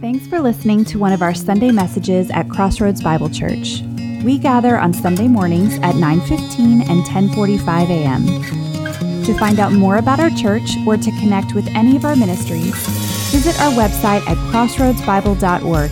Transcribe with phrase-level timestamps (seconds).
[0.00, 3.80] Thanks for listening to one of our Sunday messages at Crossroads Bible Church.
[4.22, 8.24] We gather on Sunday mornings at 9:15 and 10:45 a.m.
[9.24, 12.74] To find out more about our church or to connect with any of our ministries,
[13.30, 15.90] visit our website at crossroadsbible.org.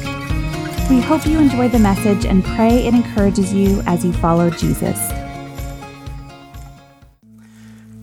[0.91, 4.99] We hope you enjoy the message and pray it encourages you as you follow Jesus.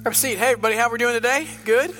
[0.04, 0.38] Have a seat.
[0.39, 1.47] Hey, everybody, how we doing today?
[1.66, 1.93] Good?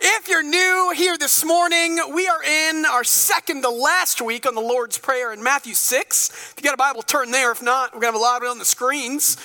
[0.00, 4.54] If you're new here this morning, we are in our second to last week on
[4.54, 6.28] the Lord's Prayer in Matthew 6.
[6.30, 7.50] If you got a Bible, turn there.
[7.50, 9.36] If not, we're going to have a lot of it on the screens.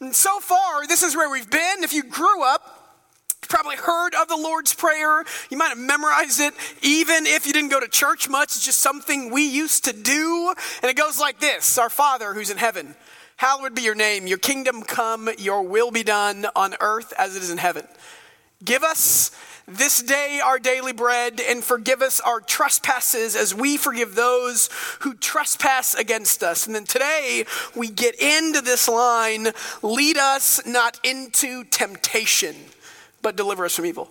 [0.00, 1.84] And so far, this is where we've been.
[1.84, 2.98] If you grew up,
[3.48, 5.24] probably heard of the Lord's Prayer.
[5.48, 8.56] You might have memorized it, even if you didn't go to church much.
[8.56, 10.52] It's just something we used to do.
[10.82, 12.96] And it goes like this Our Father who's in heaven,
[13.36, 14.26] hallowed be your name.
[14.26, 17.86] Your kingdom come, your will be done on earth as it is in heaven.
[18.64, 19.30] Give us
[19.66, 24.68] this day our daily bread and forgive us our trespasses as we forgive those
[25.00, 26.66] who trespass against us.
[26.66, 27.44] And then today
[27.74, 29.48] we get into this line
[29.82, 32.56] lead us not into temptation,
[33.22, 34.10] but deliver us from evil.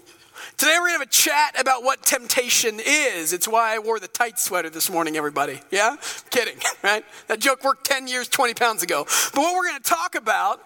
[0.58, 3.32] Today we're to have a chat about what temptation is.
[3.32, 5.62] It's why I wore the tight sweater this morning, everybody.
[5.72, 5.96] Yeah?
[6.32, 7.06] Kidding, right?
[7.28, 9.06] That joke worked 10 years, 20 pounds ago.
[9.34, 10.62] But what we're to talk about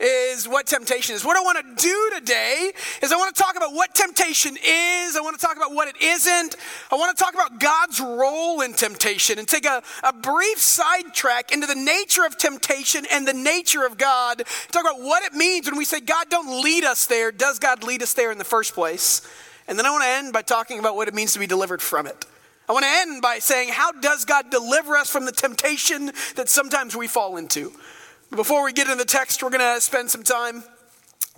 [0.00, 1.24] is what temptation is.
[1.24, 5.16] What I want to do today is I want to talk about what temptation is.
[5.16, 6.56] I want to talk about what it isn't.
[6.90, 11.52] I want to talk about God's role in temptation and take a, a brief sidetrack
[11.52, 14.42] into the nature of temptation and the nature of God.
[14.72, 17.30] Talk about what it means when we say, God, don't lead us there.
[17.30, 19.20] Does God lead us there in the first place?
[19.68, 21.82] And then I want to end by talking about what it means to be delivered
[21.82, 22.24] from it.
[22.68, 26.48] I want to end by saying, how does God deliver us from the temptation that
[26.48, 27.72] sometimes we fall into?
[28.34, 30.62] Before we get into the text, we're going to spend some time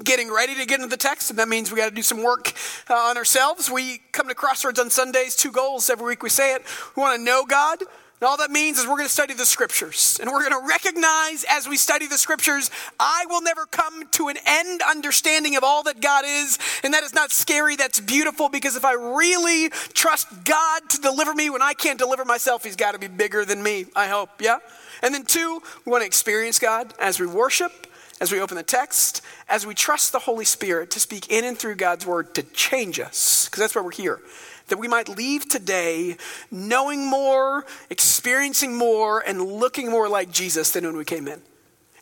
[0.04, 2.22] getting ready to get into the text, and that means we got to do some
[2.22, 2.52] work
[2.90, 3.70] uh, on ourselves.
[3.70, 6.62] We come to Crossroads on Sundays, two goals every week we say it.
[6.94, 9.46] We want to know God, and all that means is we're going to study the
[9.46, 10.18] scriptures.
[10.20, 14.28] And we're going to recognize as we study the scriptures, I will never come to
[14.28, 16.58] an end understanding of all that God is.
[16.84, 21.32] And that is not scary, that's beautiful because if I really trust God to deliver
[21.32, 24.42] me when I can't deliver myself, He's got to be bigger than me, I hope.
[24.42, 24.58] Yeah?
[25.02, 27.88] And then, two, we want to experience God as we worship,
[28.20, 31.58] as we open the text, as we trust the Holy Spirit to speak in and
[31.58, 34.20] through God's word to change us, because that's why we're here.
[34.68, 36.16] That we might leave today
[36.50, 41.42] knowing more, experiencing more, and looking more like Jesus than when we came in.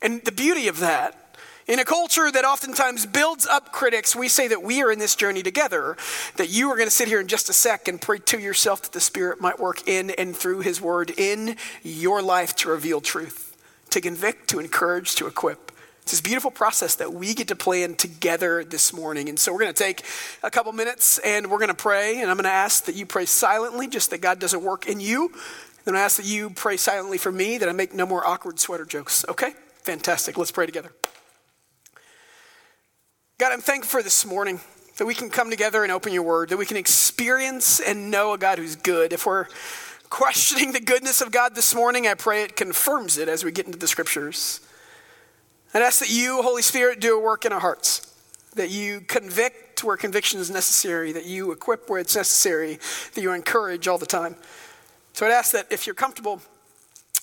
[0.03, 1.30] And the beauty of that
[1.71, 5.15] in a culture that oftentimes builds up critics, we say that we are in this
[5.15, 5.97] journey together.
[6.37, 8.83] That you are going to sit here in just a sec and pray to yourself
[8.83, 13.01] that the Spirit might work in and through His Word in your life to reveal
[13.01, 13.57] truth,
[13.91, 15.71] to convict, to encourage, to equip.
[16.03, 19.29] It's this beautiful process that we get to plan together this morning.
[19.29, 20.05] And so we're going to take
[20.43, 22.21] a couple minutes and we're going to pray.
[22.21, 24.99] And I'm going to ask that you pray silently, just that God doesn't work in
[24.99, 25.33] you.
[25.85, 28.59] Then I ask that you pray silently for me, that I make no more awkward
[28.59, 29.25] sweater jokes.
[29.29, 29.53] Okay?
[29.85, 30.37] Fantastic.
[30.37, 30.91] Let's pray together.
[33.41, 34.61] God, I'm thankful for this morning
[34.99, 38.35] that we can come together and open your word, that we can experience and know
[38.35, 39.15] a God who's good.
[39.15, 39.47] If we're
[40.11, 43.65] questioning the goodness of God this morning, I pray it confirms it as we get
[43.65, 44.61] into the scriptures.
[45.73, 48.15] I'd ask that you, Holy Spirit, do a work in our hearts,
[48.57, 52.79] that you convict where conviction is necessary, that you equip where it's necessary,
[53.15, 54.37] that you encourage all the time.
[55.15, 56.43] So I'd ask that if you're comfortable,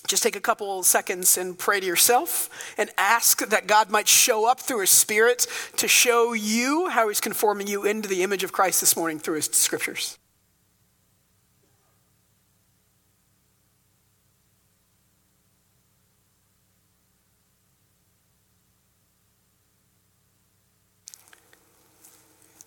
[0.08, 4.50] just take a couple seconds and pray to yourself and ask that God might show
[4.50, 5.46] up through His Spirit
[5.76, 9.36] to show you how He's conforming you into the image of Christ this morning through
[9.36, 10.18] His scriptures.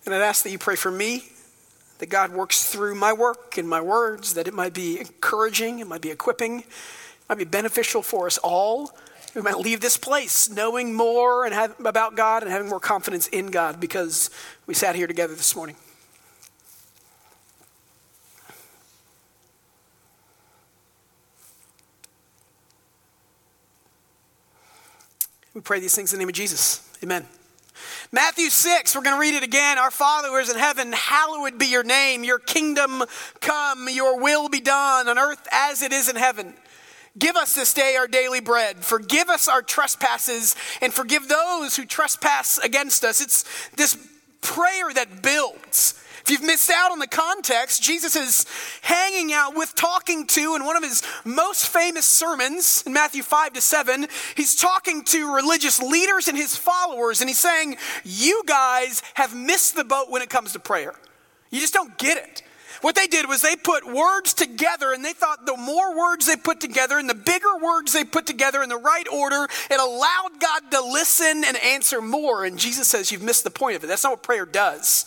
[0.04, 1.24] And I'd ask that you pray for me,
[1.98, 5.86] that God works through my work and my words, that it might be encouraging, it
[5.86, 6.64] might be equipping,
[7.28, 8.92] might be beneficial for us all.
[9.34, 13.28] We might leave this place knowing more and have, about God and having more confidence
[13.28, 14.30] in God because
[14.66, 15.76] we sat here together this morning.
[25.54, 26.88] We pray these things in the name of Jesus.
[27.02, 27.26] Amen.
[28.10, 29.78] Matthew 6, we're going to read it again.
[29.78, 32.24] Our Father who is in heaven, hallowed be your name.
[32.24, 33.02] Your kingdom
[33.40, 36.54] come, your will be done on earth as it is in heaven.
[37.18, 38.78] Give us this day our daily bread.
[38.78, 43.20] Forgive us our trespasses and forgive those who trespass against us.
[43.20, 43.44] It's
[43.76, 43.96] this
[44.40, 45.98] prayer that builds.
[46.22, 48.46] If you've missed out on the context, Jesus is
[48.80, 53.54] hanging out with, talking to, in one of his most famous sermons in Matthew 5
[53.54, 54.06] to 7,
[54.36, 59.74] he's talking to religious leaders and his followers, and he's saying, You guys have missed
[59.74, 60.94] the boat when it comes to prayer.
[61.50, 62.42] You just don't get it.
[62.82, 66.36] What they did was they put words together and they thought the more words they
[66.36, 70.40] put together and the bigger words they put together in the right order, it allowed
[70.40, 72.44] God to listen and answer more.
[72.44, 73.86] And Jesus says, You've missed the point of it.
[73.86, 75.06] That's not what prayer does.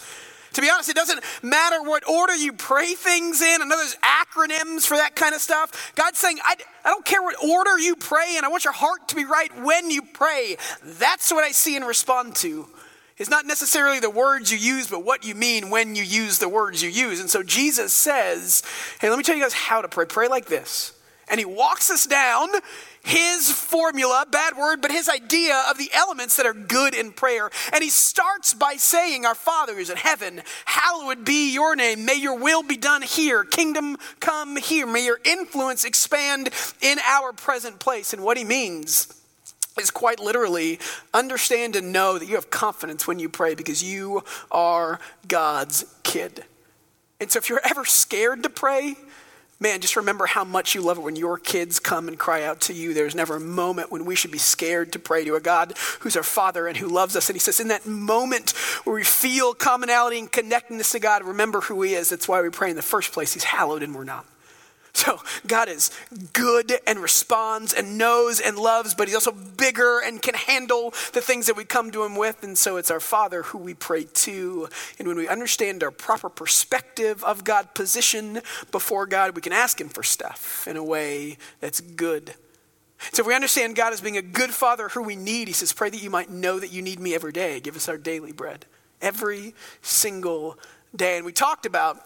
[0.53, 3.61] To be honest, it doesn't matter what order you pray things in.
[3.61, 5.91] I know there's acronyms for that kind of stuff.
[5.95, 6.55] God's saying, I,
[6.85, 9.51] I don't care what order you pray and I want your heart to be right
[9.63, 10.55] when you pray.
[10.81, 12.69] That's what I see and respond to.
[13.17, 16.49] It's not necessarily the words you use, but what you mean when you use the
[16.49, 17.21] words you use.
[17.21, 18.61] And so Jesus says,
[18.99, 20.05] Hey, let me tell you guys how to pray.
[20.05, 20.91] Pray like this.
[21.29, 22.49] And he walks us down
[23.05, 27.51] his formula, bad word, but his idea of the elements that are good in prayer.
[27.71, 32.03] And he starts by saying, Our Father who's in heaven, hallowed be your name.
[32.03, 33.43] May your will be done here.
[33.43, 34.87] Kingdom come here.
[34.87, 36.49] May your influence expand
[36.81, 38.11] in our present place.
[38.11, 39.21] And what he means
[39.79, 40.79] is quite literally
[41.13, 46.45] understand and know that you have confidence when you pray because you are God's kid.
[47.19, 48.95] And so if you're ever scared to pray,
[49.57, 52.59] Man, just remember how much you love it when your kids come and cry out
[52.61, 52.93] to you.
[52.93, 56.17] There's never a moment when we should be scared to pray to a God who's
[56.17, 57.29] our Father and who loves us.
[57.29, 58.51] And He says, in that moment
[58.83, 62.09] where we feel commonality and connectedness to God, remember who He is.
[62.09, 63.33] That's why we pray in the first place.
[63.33, 64.25] He's hallowed and we're not.
[64.95, 65.91] So God is
[66.31, 71.19] good and responds and knows and loves, but He's also bigger and can handle the
[71.19, 72.43] things that we come to Him with.
[72.43, 74.69] And so it's our Father who we pray to.
[74.97, 78.39] And when we understand our proper perspective of God, position
[78.71, 82.33] before God, we can ask Him for stuff in a way that's good.
[83.11, 85.73] So if we understand God as being a good Father who we need, He says,
[85.73, 87.59] Pray that you might know that you need me every day.
[87.59, 88.65] Give us our daily bread
[89.01, 90.57] every single
[90.95, 91.17] day.
[91.17, 92.01] And we talked about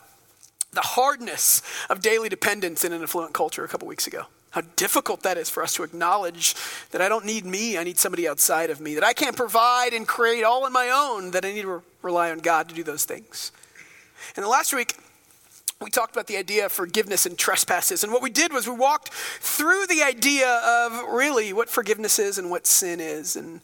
[0.72, 4.26] the hardness of daily dependence in an affluent culture a couple weeks ago.
[4.52, 6.56] How difficult that is for us to acknowledge
[6.92, 9.94] that I don't need me, I need somebody outside of me, that I can't provide
[9.94, 12.76] and create all on my own, that I need to re- rely on God to
[12.76, 13.52] do those things.
[14.36, 14.96] And the last week,
[15.82, 18.04] we talked about the idea of forgiveness and trespasses.
[18.04, 22.38] And what we did was we walked through the idea of really what forgiveness is
[22.38, 23.36] and what sin is.
[23.36, 23.62] And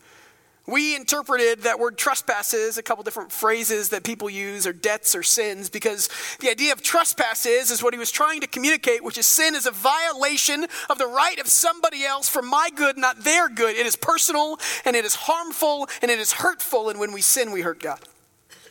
[0.68, 5.24] we interpreted that word trespasses, a couple different phrases that people use, or debts or
[5.24, 6.10] sins, because
[6.40, 9.66] the idea of trespasses is what he was trying to communicate, which is sin is
[9.66, 13.76] a violation of the right of somebody else for my good, not their good.
[13.76, 17.52] It is personal, and it is harmful, and it is hurtful, and when we sin,
[17.52, 18.00] we hurt God.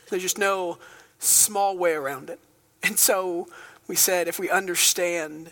[0.09, 0.77] There's just no
[1.19, 2.39] small way around it.
[2.83, 3.47] And so
[3.87, 5.51] we said, if we understand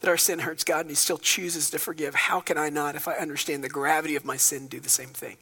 [0.00, 2.94] that our sin hurts God and he still chooses to forgive, how can I not,
[2.94, 5.38] if I understand the gravity of my sin, do the same thing?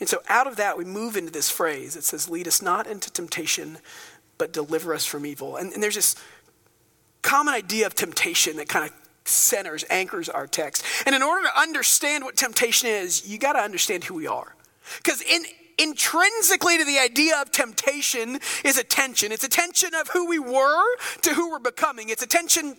[0.00, 1.96] And so out of that, we move into this phrase.
[1.96, 3.78] It says, Lead us not into temptation,
[4.38, 5.56] but deliver us from evil.
[5.56, 6.16] And, and there's this
[7.22, 8.94] common idea of temptation that kind of
[9.24, 10.84] centers, anchors our text.
[11.06, 14.54] And in order to understand what temptation is, you got to understand who we are.
[14.98, 15.44] Because in
[15.76, 19.32] intrinsically to the idea of temptation is a tension.
[19.32, 20.84] It's a tension of who we were
[21.22, 22.10] to who we're becoming.
[22.10, 22.76] It's a tension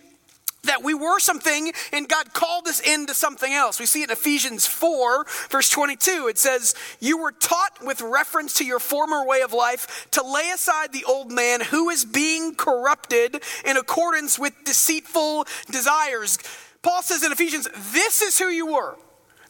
[0.66, 3.80] that we were something and God called us into something else.
[3.80, 6.28] We see it in Ephesians 4, verse 22.
[6.28, 10.50] It says, You were taught with reference to your former way of life to lay
[10.54, 16.38] aside the old man who is being corrupted in accordance with deceitful desires.
[16.82, 18.96] Paul says in Ephesians, This is who you were.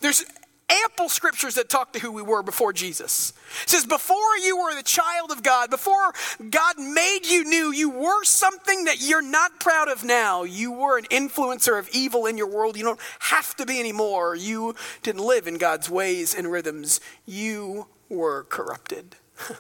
[0.01, 0.25] There's
[0.69, 3.33] ample scriptures that talk to who we were before Jesus.
[3.63, 6.13] It says, before you were the child of God, before
[6.51, 10.43] God made you new, you were something that you're not proud of now.
[10.43, 12.77] You were an influencer of evil in your world.
[12.77, 14.35] You don't have to be anymore.
[14.35, 17.01] You didn't live in God's ways and rhythms.
[17.27, 19.17] You were corrupted.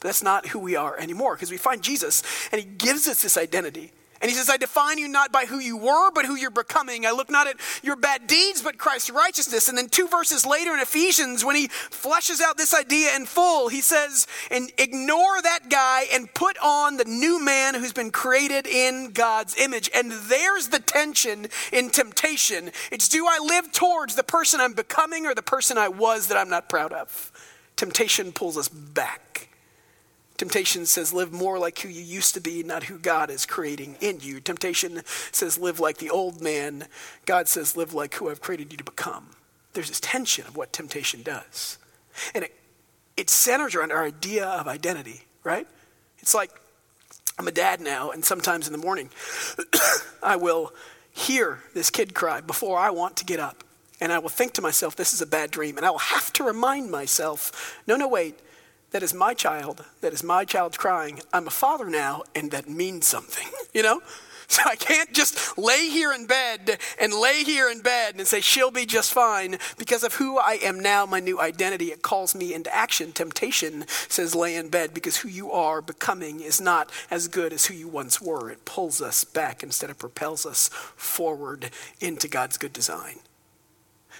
[0.00, 3.38] That's not who we are anymore because we find Jesus and he gives us this
[3.38, 3.92] identity.
[4.22, 7.04] And he says, I define you not by who you were, but who you're becoming.
[7.04, 9.68] I look not at your bad deeds, but Christ's righteousness.
[9.68, 13.68] And then two verses later in Ephesians, when he fleshes out this idea in full,
[13.68, 18.68] he says, and ignore that guy and put on the new man who's been created
[18.68, 19.90] in God's image.
[19.92, 22.70] And there's the tension in temptation.
[22.92, 26.38] It's do I live towards the person I'm becoming or the person I was that
[26.38, 27.32] I'm not proud of?
[27.74, 29.48] Temptation pulls us back.
[30.42, 33.96] Temptation says, live more like who you used to be, not who God is creating
[34.00, 34.40] in you.
[34.40, 36.86] Temptation says, live like the old man.
[37.26, 39.36] God says, live like who I've created you to become.
[39.72, 41.78] There's this tension of what temptation does.
[42.34, 42.56] And it,
[43.16, 45.68] it centers around our idea of identity, right?
[46.18, 46.50] It's like
[47.38, 49.10] I'm a dad now, and sometimes in the morning,
[50.24, 50.72] I will
[51.12, 53.62] hear this kid cry before I want to get up.
[54.00, 55.76] And I will think to myself, this is a bad dream.
[55.76, 58.40] And I will have to remind myself, no, no, wait
[58.92, 61.20] that is my child, that is my child crying.
[61.32, 64.00] I'm a father now, and that means something, you know?
[64.52, 68.42] So I can't just lay here in bed and lay here in bed and say,
[68.42, 71.86] she'll be just fine because of who I am now, my new identity.
[71.86, 73.12] It calls me into action.
[73.12, 77.64] Temptation says, lay in bed because who you are becoming is not as good as
[77.64, 78.50] who you once were.
[78.50, 83.20] It pulls us back instead of propels us forward into God's good design.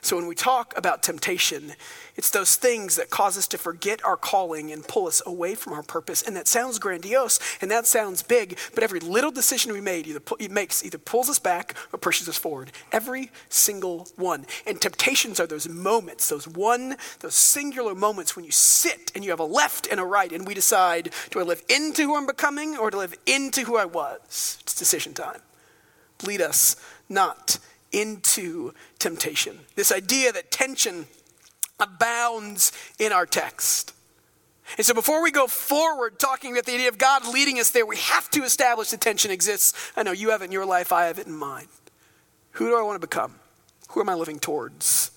[0.00, 1.74] So when we talk about temptation,
[2.16, 5.72] it's those things that cause us to forget our calling and pull us away from
[5.72, 6.22] our purpose.
[6.22, 10.20] And that sounds grandiose and that sounds big, but every little decision we made either
[10.38, 12.72] it makes either pulls us back or pushes us forward.
[12.90, 14.46] Every single one.
[14.66, 19.30] And temptations are those moments, those one, those singular moments when you sit and you
[19.30, 22.26] have a left and a right, and we decide, do I live into who I'm
[22.26, 24.58] becoming or to live into who I was?
[24.60, 25.40] It's decision time.
[26.24, 26.76] Lead us
[27.08, 27.58] not
[27.92, 29.58] into temptation.
[29.74, 31.06] This idea that tension
[31.78, 33.92] abounds in our text.
[34.76, 37.84] And so before we go forward talking about the idea of God leading us there,
[37.84, 39.92] we have to establish that tension exists.
[39.96, 41.66] I know you have it in your life, I have it in mine.
[42.52, 43.34] Who do I want to become?
[43.90, 45.10] Who am I living towards?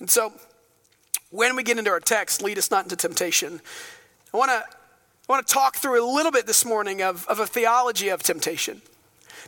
[0.00, 0.32] And so
[1.30, 3.60] when we get into our text, lead us not into temptation,
[4.32, 7.38] I want to, I want to talk through a little bit this morning of, of
[7.38, 8.82] a theology of temptation.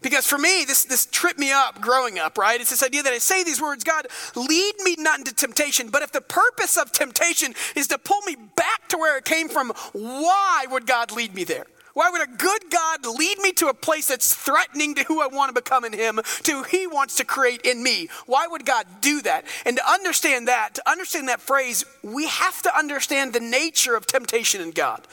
[0.02, 2.61] Because for me, this, this tripped me up growing up, right?
[2.61, 5.90] It's this idea that I say these words God, lead me not into temptation.
[5.90, 9.49] But if the purpose of temptation is to pull me back to where it came
[9.49, 11.66] from, why would God lead me there?
[11.92, 15.26] Why would a good God lead me to a place that's threatening to who I
[15.26, 18.09] want to become in Him, to who He wants to create in me?
[18.26, 19.45] Why would God do that?
[19.66, 24.07] And to understand that, to understand that phrase, we have to understand the nature of
[24.07, 25.07] temptation in God.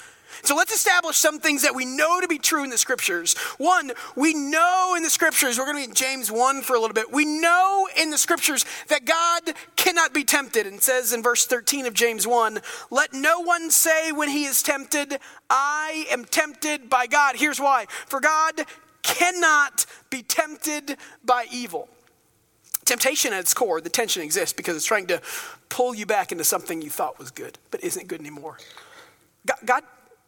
[0.44, 3.36] So let's establish some things that we know to be true in the scriptures.
[3.58, 6.79] One, we know in the scriptures, we're going to be in James 1 for a
[6.79, 7.12] little bit.
[7.12, 10.67] We know in the scriptures that God cannot be tempted.
[10.67, 12.60] And says in verse 13 of James 1,
[12.91, 17.36] let no one say when he is tempted, I am tempted by God.
[17.38, 17.86] Here's why.
[18.08, 18.62] For God
[19.01, 21.89] cannot be tempted by evil.
[22.86, 25.22] Temptation at its core, the tension exists because it's trying to
[25.67, 28.58] pull you back into something you thought was good, but isn't good anymore.
[29.46, 29.84] God, God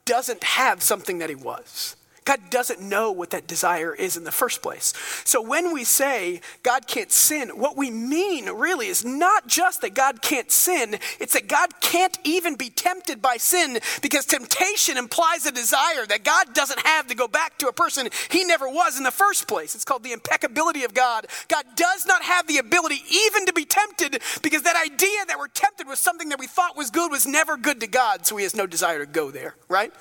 [0.09, 1.95] doesn't have something that he was.
[2.29, 4.93] God doesn't know what that desire is in the first place.
[5.25, 9.95] So when we say God can't sin, what we mean really is not just that
[9.95, 15.47] God can't sin, it's that God can't even be tempted by sin because temptation implies
[15.47, 18.95] a desire that God doesn't have to go back to a person he never was
[18.95, 19.73] in the first place.
[19.73, 21.25] It's called the impeccability of God.
[21.47, 25.47] God does not have the ability even to be tempted because that idea that we're
[25.47, 28.43] tempted with something that we thought was good was never good to God, so he
[28.43, 29.91] has no desire to go there, right?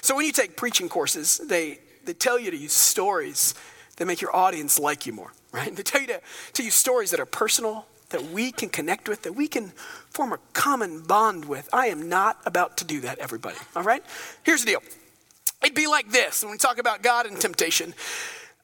[0.00, 3.54] So when you take preaching courses, they, they tell you to use stories
[3.96, 5.74] that make your audience like you more, right?
[5.76, 6.20] They tell you to,
[6.54, 9.68] to use stories that are personal, that we can connect with, that we can
[10.10, 11.68] form a common bond with.
[11.72, 14.02] I am not about to do that, everybody, all right?
[14.44, 14.82] Here's the deal.
[15.62, 17.94] It'd be like this when we talk about God and temptation.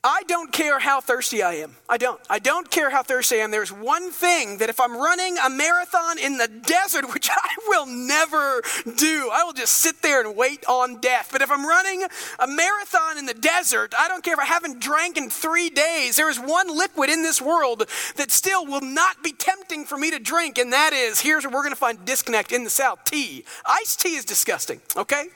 [0.06, 1.76] I don't care how thirsty I am.
[1.88, 2.20] I don't.
[2.28, 3.50] I don't care how thirsty I am.
[3.50, 7.86] There's one thing that if I'm running a marathon in the desert, which I will
[7.86, 8.62] never
[8.96, 11.30] do, I will just sit there and wait on death.
[11.32, 12.02] But if I'm running
[12.38, 16.16] a marathon in the desert, I don't care if I haven't drank in three days,
[16.16, 20.10] there is one liquid in this world that still will not be tempting for me
[20.10, 23.04] to drink, and that is here's where we're going to find disconnect in the South
[23.04, 23.46] tea.
[23.64, 25.28] Iced tea is disgusting, okay?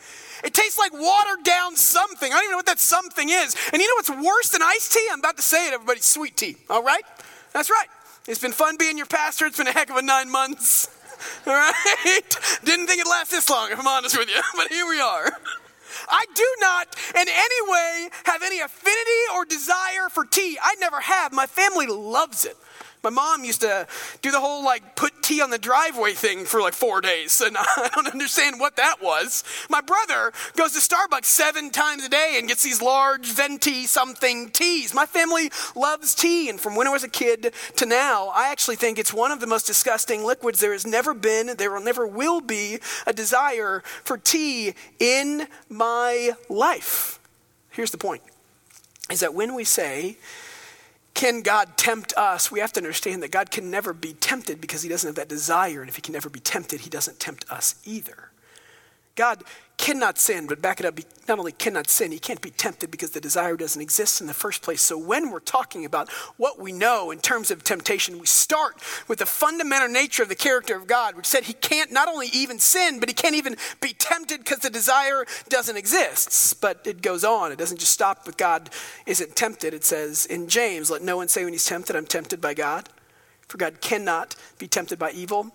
[0.45, 2.33] It tastes like watered down something.
[2.33, 3.57] I don't even know what that something is.
[3.73, 5.07] And you know what's worse than iced tea?
[5.11, 6.57] I'm about to say it, everybody sweet tea.
[6.71, 7.03] All right?
[7.53, 7.89] That's right.
[8.27, 9.47] It's been fun being your pastor.
[9.47, 10.89] It's been a heck of a nine months.
[11.47, 12.37] All right?
[12.65, 15.31] Didn't think it'd last this long, if I'm honest with you, but here we are.
[16.09, 20.59] I do not in any way have any affinity or desire for tea.
[20.63, 21.33] I never have.
[21.33, 22.57] My family loves it.
[23.03, 23.87] My mom used to
[24.23, 27.57] do the whole like put tea on the driveway thing for like four days, and
[27.59, 29.45] I don't understand what that was.
[29.71, 34.51] My brother goes to Starbucks seven times a day and gets these large venti something
[34.51, 34.95] teas.
[34.95, 38.77] My family loves tea, and from when I was a kid to now, I actually
[38.77, 42.07] think it's one of the most disgusting liquids there has never been, there will never
[42.07, 47.19] will be a desire for tea in my life.
[47.71, 48.23] Here's the point
[49.11, 50.17] is that when we say
[51.19, 52.53] can God tempt us?
[52.53, 55.29] We have to understand that God can never be tempted because he doesn't have that
[55.29, 55.81] desire.
[55.81, 58.31] And if he can never be tempted, he doesn't tempt us either.
[59.17, 59.43] God
[59.79, 62.91] cannot sin, but back it up, he not only cannot sin, he can't be tempted
[62.91, 64.83] because the desire doesn't exist in the first place.
[64.83, 68.75] So when we're talking about what we know in terms of temptation, we start
[69.07, 72.27] with the fundamental nature of the character of God, which said he can't not only
[72.33, 76.61] even sin, but he can't even be tempted because the desire doesn't exist.
[76.61, 77.53] But it goes on.
[77.53, 78.71] It doesn't just stop with God
[79.07, 79.73] isn't tempted.
[79.73, 82.89] It says in James, let no one say when he's tempted, I'm tempted by God.
[83.47, 85.53] For God cannot be tempted by evil,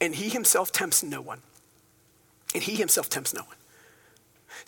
[0.00, 1.42] and he himself tempts no one
[2.54, 3.56] and he himself tempts no one.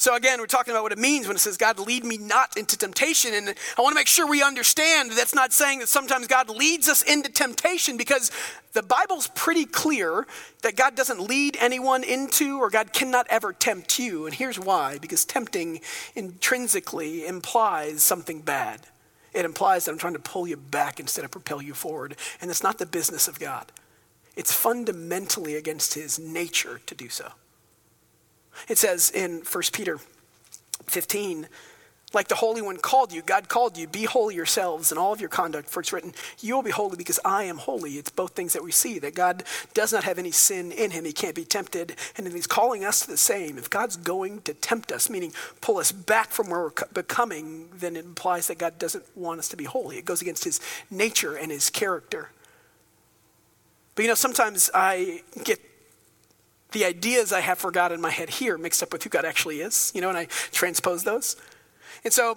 [0.00, 2.56] So, again, we're talking about what it means when it says, God, lead me not
[2.56, 3.34] into temptation.
[3.34, 6.88] And I want to make sure we understand that's not saying that sometimes God leads
[6.88, 8.30] us into temptation because
[8.74, 10.24] the Bible's pretty clear
[10.62, 14.26] that God doesn't lead anyone into or God cannot ever tempt you.
[14.26, 15.80] And here's why because tempting
[16.14, 18.82] intrinsically implies something bad.
[19.34, 22.14] It implies that I'm trying to pull you back instead of propel you forward.
[22.40, 23.72] And that's not the business of God,
[24.36, 27.32] it's fundamentally against his nature to do so.
[28.68, 29.98] It says in 1 Peter
[30.84, 31.48] 15,
[32.14, 35.20] like the Holy One called you, God called you, be holy yourselves in all of
[35.20, 37.92] your conduct, for it's written, You will be holy because I am holy.
[37.92, 41.04] It's both things that we see that God does not have any sin in him.
[41.04, 41.96] He can't be tempted.
[42.16, 43.58] And then he's calling us to the same.
[43.58, 47.94] If God's going to tempt us, meaning pull us back from where we're becoming, then
[47.94, 49.98] it implies that God doesn't want us to be holy.
[49.98, 50.60] It goes against his
[50.90, 52.30] nature and his character.
[53.94, 55.60] But you know, sometimes I get
[56.72, 59.24] the ideas I have for God in my head here mixed up with who God
[59.24, 61.36] actually is, you know, and I transpose those.
[62.04, 62.36] And so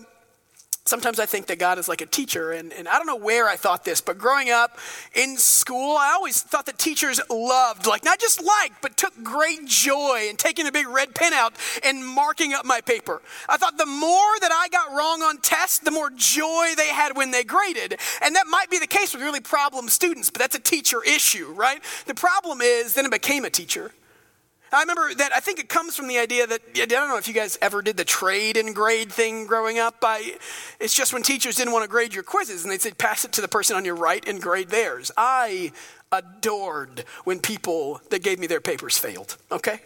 [0.85, 3.47] sometimes I think that God is like a teacher, and, and I don't know where
[3.47, 4.77] I thought this, but growing up
[5.13, 9.65] in school, I always thought that teachers loved, like not just liked, but took great
[9.65, 13.21] joy in taking a big red pen out and marking up my paper.
[13.47, 17.15] I thought the more that I got wrong on tests, the more joy they had
[17.15, 17.97] when they graded.
[18.21, 21.53] And that might be the case with really problem students, but that's a teacher issue,
[21.53, 21.81] right?
[22.05, 23.91] The problem is then I became a teacher.
[24.73, 27.27] I remember that I think it comes from the idea that I don't know if
[27.27, 29.95] you guys ever did the trade and grade thing growing up.
[30.01, 30.37] I,
[30.79, 33.33] it's just when teachers didn't want to grade your quizzes and they'd say pass it
[33.33, 35.11] to the person on your right and grade theirs.
[35.17, 35.73] I
[36.11, 39.81] adored when people that gave me their papers failed, okay?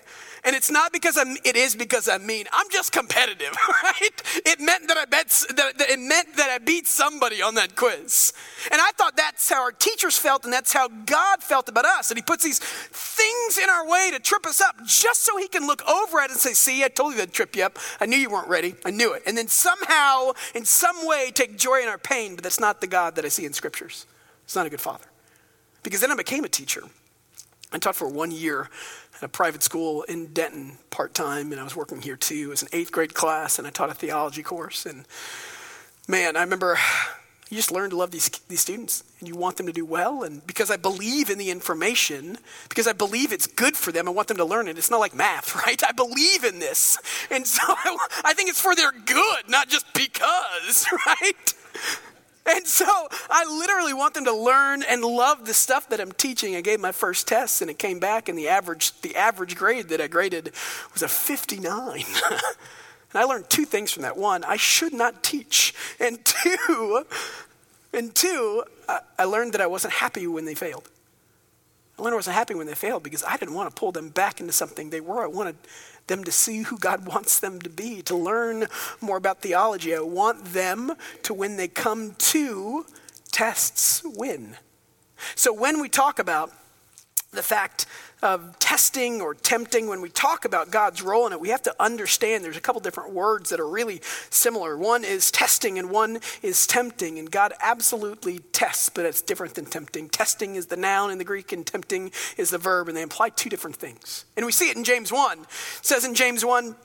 [0.45, 2.45] And it's not because I'm, it is because I'm mean.
[2.53, 3.51] I'm just competitive,
[3.83, 4.41] right?
[4.45, 8.31] It meant that I bet, that, it meant that I beat somebody on that quiz.
[8.71, 12.11] And I thought that's how our teachers felt and that's how God felt about us.
[12.11, 15.47] And he puts these things in our way to trip us up just so he
[15.47, 17.79] can look over at it and say, see, I told you that'd trip you up.
[17.99, 18.75] I knew you weren't ready.
[18.85, 19.23] I knew it.
[19.25, 22.87] And then somehow, in some way, take joy in our pain, but that's not the
[22.87, 24.05] God that I see in scriptures.
[24.43, 25.05] It's not a good father.
[25.81, 26.83] Because then I became a teacher.
[27.71, 28.69] I taught for one year
[29.17, 32.45] at a private school in Denton part time, and I was working here too.
[32.47, 34.85] It was an eighth grade class, and I taught a theology course.
[34.85, 35.05] And
[36.07, 36.77] man, I remember
[37.49, 40.23] you just learn to love these, these students and you want them to do well.
[40.23, 42.37] And because I believe in the information,
[42.69, 44.77] because I believe it's good for them, I want them to learn it.
[44.77, 45.81] It's not like math, right?
[45.83, 46.97] I believe in this.
[47.29, 51.53] And so I, I think it's for their good, not just because, right?
[52.47, 52.85] And so
[53.29, 56.55] I literally want them to learn and love the stuff that I'm teaching.
[56.55, 59.89] I gave my first test and it came back and the average the average grade
[59.89, 60.51] that I graded
[60.93, 62.03] was a 59.
[62.29, 62.43] and
[63.13, 64.15] I learned two things from that.
[64.15, 65.73] One, I should not teach.
[65.99, 67.05] And two,
[67.91, 68.63] and two,
[69.17, 70.87] I learned that I wasn't happy when they failed.
[71.97, 74.41] I learned wasn't happy when they failed because I didn't want to pull them back
[74.41, 75.23] into something they were.
[75.23, 75.55] I wanted
[76.07, 78.67] them to see who God wants them to be, to learn
[79.01, 79.95] more about theology.
[79.95, 82.85] I want them to, when they come to
[83.31, 84.57] tests, win.
[85.35, 86.51] So when we talk about
[87.31, 87.85] the fact
[88.25, 91.75] of testing or tempting, when we talk about God's role in it, we have to
[91.79, 94.77] understand there's a couple different words that are really similar.
[94.77, 97.19] One is testing and one is tempting.
[97.19, 100.09] And God absolutely tests, but it's different than tempting.
[100.09, 103.29] Testing is the noun in the Greek and tempting is the verb, and they imply
[103.29, 104.25] two different things.
[104.35, 105.39] And we see it in James 1.
[105.39, 105.47] It
[105.83, 106.75] says in James 1,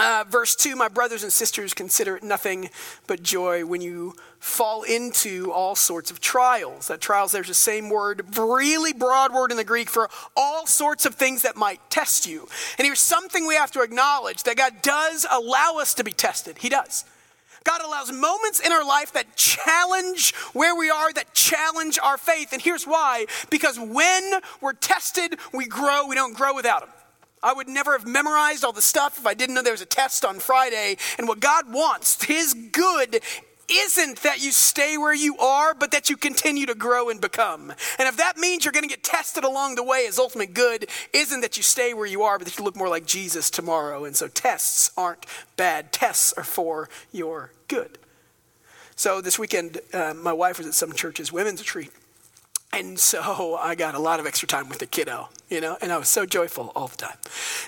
[0.00, 2.70] uh, verse 2 My brothers and sisters, consider it nothing
[3.06, 6.88] but joy when you fall into all sorts of trials.
[6.88, 11.04] That trials, there's the same word, really broad word in the Greek for all sorts
[11.04, 12.48] of things that might test you.
[12.78, 16.58] And here's something we have to acknowledge that God does allow us to be tested.
[16.58, 17.04] He does.
[17.64, 22.52] God allows moments in our life that challenge where we are, that challenge our faith.
[22.52, 26.06] And here's why because when we're tested, we grow.
[26.06, 26.88] We don't grow without Him.
[27.42, 29.86] I would never have memorized all the stuff if I didn't know there was a
[29.86, 30.96] test on Friday.
[31.18, 33.20] And what God wants, His good,
[33.70, 37.70] isn't that you stay where you are, but that you continue to grow and become.
[37.98, 40.88] And if that means you're going to get tested along the way as ultimate good,
[41.12, 44.04] isn't that you stay where you are, but that you look more like Jesus tomorrow.
[44.04, 45.24] And so tests aren't
[45.56, 47.98] bad, tests are for your good.
[48.96, 51.90] So this weekend, uh, my wife was at some church's women's retreat.
[52.72, 55.92] And so I got a lot of extra time with the kiddo, you know, and
[55.92, 57.16] I was so joyful all the time.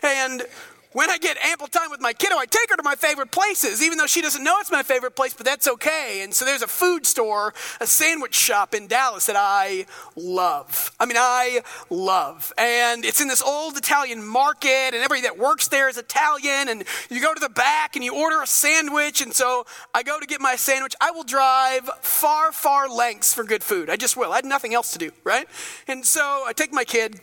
[0.03, 0.45] And
[0.93, 3.83] when I get ample time with my kiddo, I take her to my favorite places,
[3.83, 6.21] even though she doesn't know it's my favorite place, but that's okay.
[6.23, 10.93] And so there's a food store, a sandwich shop in Dallas that I love.
[11.01, 12.53] I mean, I love.
[12.59, 16.69] And it's in this old Italian market, and everybody that works there is Italian.
[16.69, 19.21] And you go to the back and you order a sandwich.
[19.21, 20.95] And so I go to get my sandwich.
[21.01, 23.89] I will drive far, far lengths for good food.
[23.89, 24.33] I just will.
[24.33, 25.49] I had nothing else to do, right?
[25.89, 27.21] And so I take my kid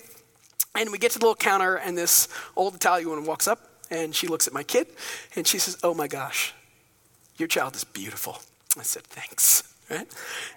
[0.75, 4.15] and we get to the little counter, and this old Italian woman walks up and
[4.15, 4.87] she looks at my kid
[5.35, 6.53] and she says, Oh my gosh,
[7.37, 8.39] your child is beautiful.
[8.77, 9.63] I said, Thanks.
[9.89, 10.07] Right?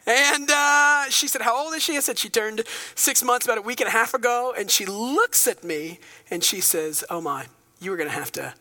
[0.06, 1.96] And uh, she said, How old is she?
[1.96, 2.62] I said, She turned
[2.94, 4.54] six months about a week and a half ago.
[4.56, 7.46] And she looks at me and she says, Oh my,
[7.80, 8.54] you are going to have to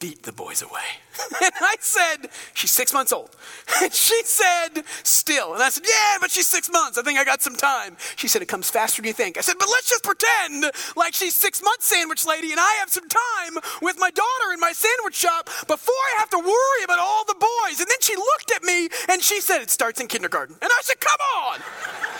[0.00, 0.98] beat the boys away.
[1.42, 3.30] and I said, She's six months old.
[3.82, 5.54] And she said, Still.
[5.54, 6.98] And I said, Yeah, but she's six months.
[6.98, 7.96] I think I got some time.
[8.16, 9.38] She said, It comes faster than you think.
[9.38, 10.64] I said, But let's just pretend
[10.96, 14.60] like she's six months sandwich lady and I have some time with my daughter in
[14.60, 17.80] my sandwich shop before I have to worry about all the boys.
[17.80, 20.56] And then she looked at me and she said, It starts in kindergarten.
[20.60, 21.60] And I said, Come on.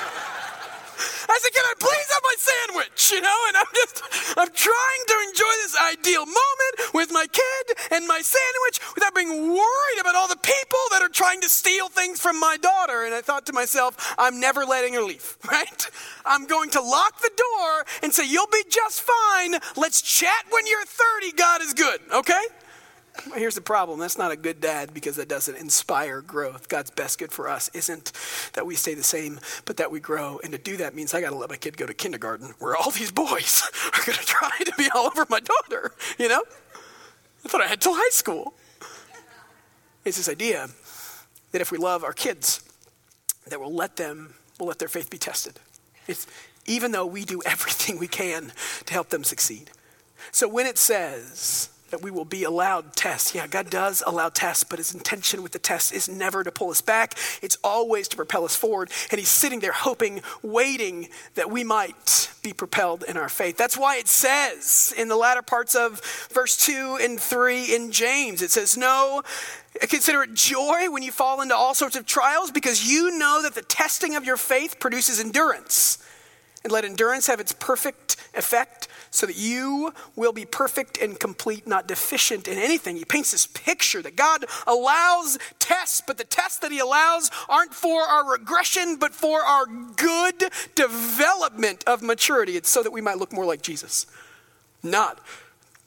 [1.00, 3.12] I said, Can I please have my sandwich?
[3.12, 4.02] You know, and I'm just,
[4.36, 9.50] I'm trying to enjoy this ideal moment with my kid and my sandwich without being
[9.50, 13.04] worried about all the people that are trying to steal things from my daughter.
[13.04, 15.90] And I thought to myself, I'm never letting her leave, right?
[16.24, 19.56] I'm going to lock the door and say, You'll be just fine.
[19.76, 21.32] Let's chat when you're 30.
[21.32, 22.42] God is good, okay?
[23.34, 26.68] Here's the problem that's not a good dad because that doesn't inspire growth.
[26.68, 28.12] God's best good for us isn't
[28.54, 30.40] that we stay the same, but that we grow.
[30.42, 32.76] And to do that means I got to let my kid go to kindergarten where
[32.76, 36.42] all these boys are going to try to be all over my daughter, you know?
[37.44, 38.54] I thought I had till high school.
[40.04, 40.68] It's this idea
[41.52, 42.62] that if we love our kids,
[43.46, 45.58] that we'll let them, we'll let their faith be tested.
[46.06, 46.26] It's,
[46.66, 48.52] even though we do everything we can
[48.86, 49.70] to help them succeed.
[50.32, 53.34] So when it says, that we will be allowed tests.
[53.34, 56.70] Yeah, God does allow tests, but his intention with the tests is never to pull
[56.70, 57.14] us back.
[57.42, 58.90] It's always to propel us forward.
[59.10, 63.56] And he's sitting there hoping, waiting that we might be propelled in our faith.
[63.56, 66.00] That's why it says in the latter parts of
[66.30, 69.22] verse 2 and 3 in James, it says, No,
[69.80, 73.54] consider it joy when you fall into all sorts of trials because you know that
[73.54, 75.98] the testing of your faith produces endurance.
[76.62, 81.66] And let endurance have its perfect effect so that you will be perfect and complete,
[81.66, 82.96] not deficient in anything.
[82.96, 87.74] He paints this picture that God allows tests, but the tests that He allows aren't
[87.74, 90.44] for our regression, but for our good
[90.74, 92.56] development of maturity.
[92.56, 94.06] It's so that we might look more like Jesus,
[94.82, 95.18] not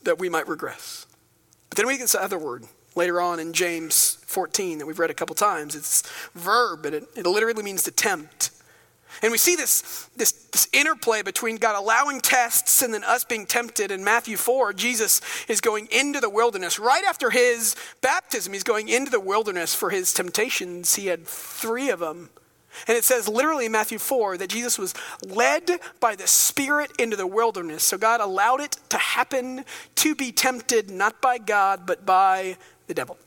[0.04, 1.06] that we might regress.
[1.70, 5.10] But then we get this other word later on in James 14 that we've read
[5.10, 5.76] a couple times.
[5.76, 8.52] It's verb, and it, it literally means to tempt.
[9.24, 13.46] And we see this, this, this, interplay between God allowing tests and then us being
[13.46, 13.90] tempted.
[13.90, 16.78] In Matthew 4, Jesus is going into the wilderness.
[16.78, 20.96] Right after his baptism, he's going into the wilderness for his temptations.
[20.96, 22.32] He had three of them.
[22.86, 24.94] And it says literally in Matthew 4 that Jesus was
[25.26, 25.70] led
[26.02, 27.84] by the Spirit into the wilderness.
[27.84, 29.64] So God allowed it to happen
[29.96, 32.58] to be tempted not by God, but by
[32.88, 33.18] the devil.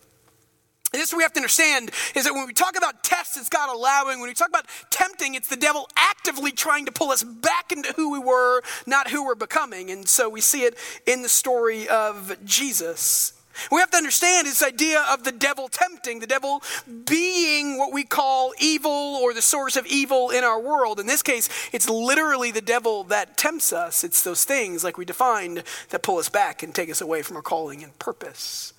[0.92, 3.74] And this we have to understand is that when we talk about tests, it's God
[3.74, 4.20] allowing.
[4.20, 7.92] When we talk about tempting, it's the devil actively trying to pull us back into
[7.94, 9.90] who we were, not who we're becoming.
[9.90, 13.32] And so we see it in the story of Jesus.
[13.70, 16.62] We have to understand this idea of the devil tempting, the devil
[17.06, 21.00] being what we call evil or the source of evil in our world.
[21.00, 24.04] In this case, it's literally the devil that tempts us.
[24.04, 27.36] It's those things, like we defined, that pull us back and take us away from
[27.36, 28.74] our calling and purpose.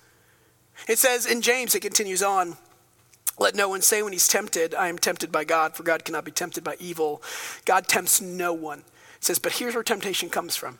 [0.88, 2.56] It says in James, it continues on.
[3.38, 6.24] Let no one say when he's tempted, I am tempted by God, for God cannot
[6.24, 7.22] be tempted by evil.
[7.64, 8.80] God tempts no one.
[8.80, 10.78] It says, but here's where temptation comes from.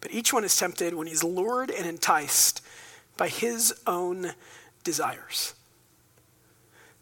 [0.00, 2.62] But each one is tempted when he's lured and enticed
[3.16, 4.32] by his own
[4.84, 5.54] desires.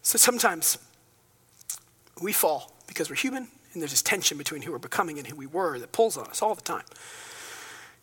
[0.01, 0.77] So sometimes
[2.21, 5.35] we fall because we're human, and there's this tension between who we're becoming and who
[5.35, 6.83] we were that pulls on us all the time.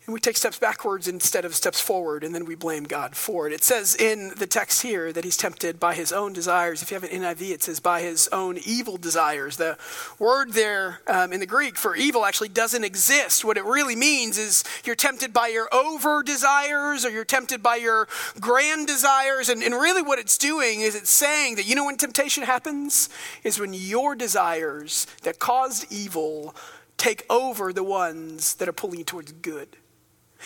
[0.06, 3.48] And we take steps backwards instead of steps forward, and then we blame God for
[3.48, 3.52] it.
[3.52, 6.80] It says in the text here that he's tempted by his own desires.
[6.80, 9.56] If you have an NIV, it says by his own evil desires.
[9.56, 9.76] The
[10.20, 13.44] word there um, in the Greek for evil actually doesn't exist.
[13.44, 17.74] What it really means is you're tempted by your over desires or you're tempted by
[17.74, 18.06] your
[18.40, 19.48] grand desires.
[19.48, 23.08] And, and really, what it's doing is it's saying that you know when temptation happens?
[23.42, 26.54] Is when your desires that caused evil
[26.96, 29.76] take over the ones that are pulling you towards good.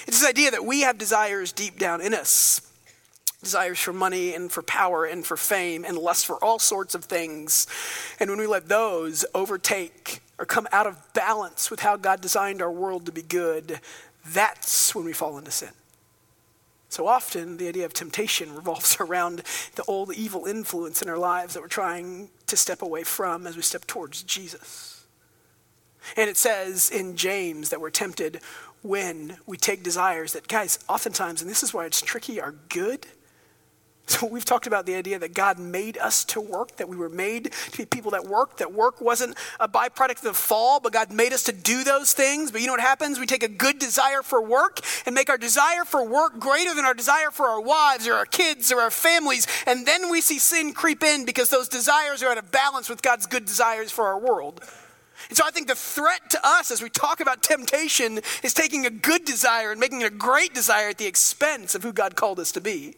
[0.07, 2.62] It's this idea that we have desires deep down in us
[3.42, 7.05] desires for money and for power and for fame and lust for all sorts of
[7.05, 7.66] things.
[8.18, 12.61] And when we let those overtake or come out of balance with how God designed
[12.61, 13.81] our world to be good,
[14.26, 15.70] that's when we fall into sin.
[16.90, 19.42] So often, the idea of temptation revolves around
[19.76, 23.57] the old evil influence in our lives that we're trying to step away from as
[23.57, 25.05] we step towards Jesus.
[26.16, 28.40] And it says in James that we're tempted
[28.82, 33.06] when we take desires that, guys, oftentimes, and this is why it's tricky, are good.
[34.10, 37.08] So we've talked about the idea that God made us to work, that we were
[37.08, 40.92] made to be people that work, that work wasn't a byproduct of the fall, but
[40.92, 42.50] God made us to do those things.
[42.50, 43.20] But you know what happens?
[43.20, 46.84] We take a good desire for work and make our desire for work greater than
[46.84, 49.46] our desire for our wives or our kids or our families.
[49.64, 53.02] And then we see sin creep in because those desires are out of balance with
[53.02, 54.60] God's good desires for our world.
[55.30, 58.84] And so I think the threat to us as we talk about temptation is taking
[58.84, 62.16] a good desire and making it a great desire at the expense of who God
[62.16, 62.96] called us to be.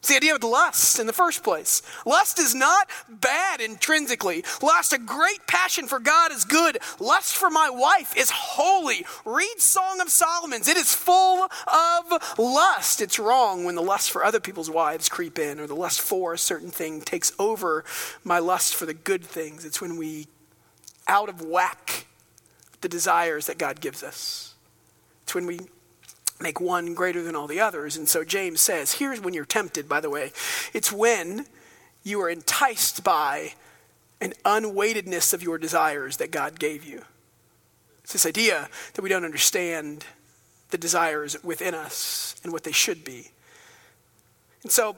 [0.00, 1.82] It's the idea of lust in the first place.
[2.06, 4.44] Lust is not bad intrinsically.
[4.62, 6.78] Lust, a great passion for God is good.
[7.00, 9.04] Lust for my wife is holy.
[9.24, 10.68] Read Song of Solomon's.
[10.68, 13.00] It is full of lust.
[13.00, 16.32] It's wrong when the lust for other people's wives creep in or the lust for
[16.32, 17.84] a certain thing takes over
[18.22, 19.64] my lust for the good things.
[19.64, 20.28] It's when we
[21.08, 22.06] out of whack
[22.80, 24.54] the desires that God gives us.
[25.24, 25.60] It's when we
[26.40, 27.96] make one greater than all the others.
[27.96, 30.32] And so James says, here's when you're tempted, by the way.
[30.72, 31.46] It's when
[32.04, 33.54] you are enticed by
[34.20, 37.02] an unweightedness of your desires that God gave you.
[38.02, 40.04] It's this idea that we don't understand
[40.70, 43.30] the desires within us and what they should be.
[44.62, 44.96] And so,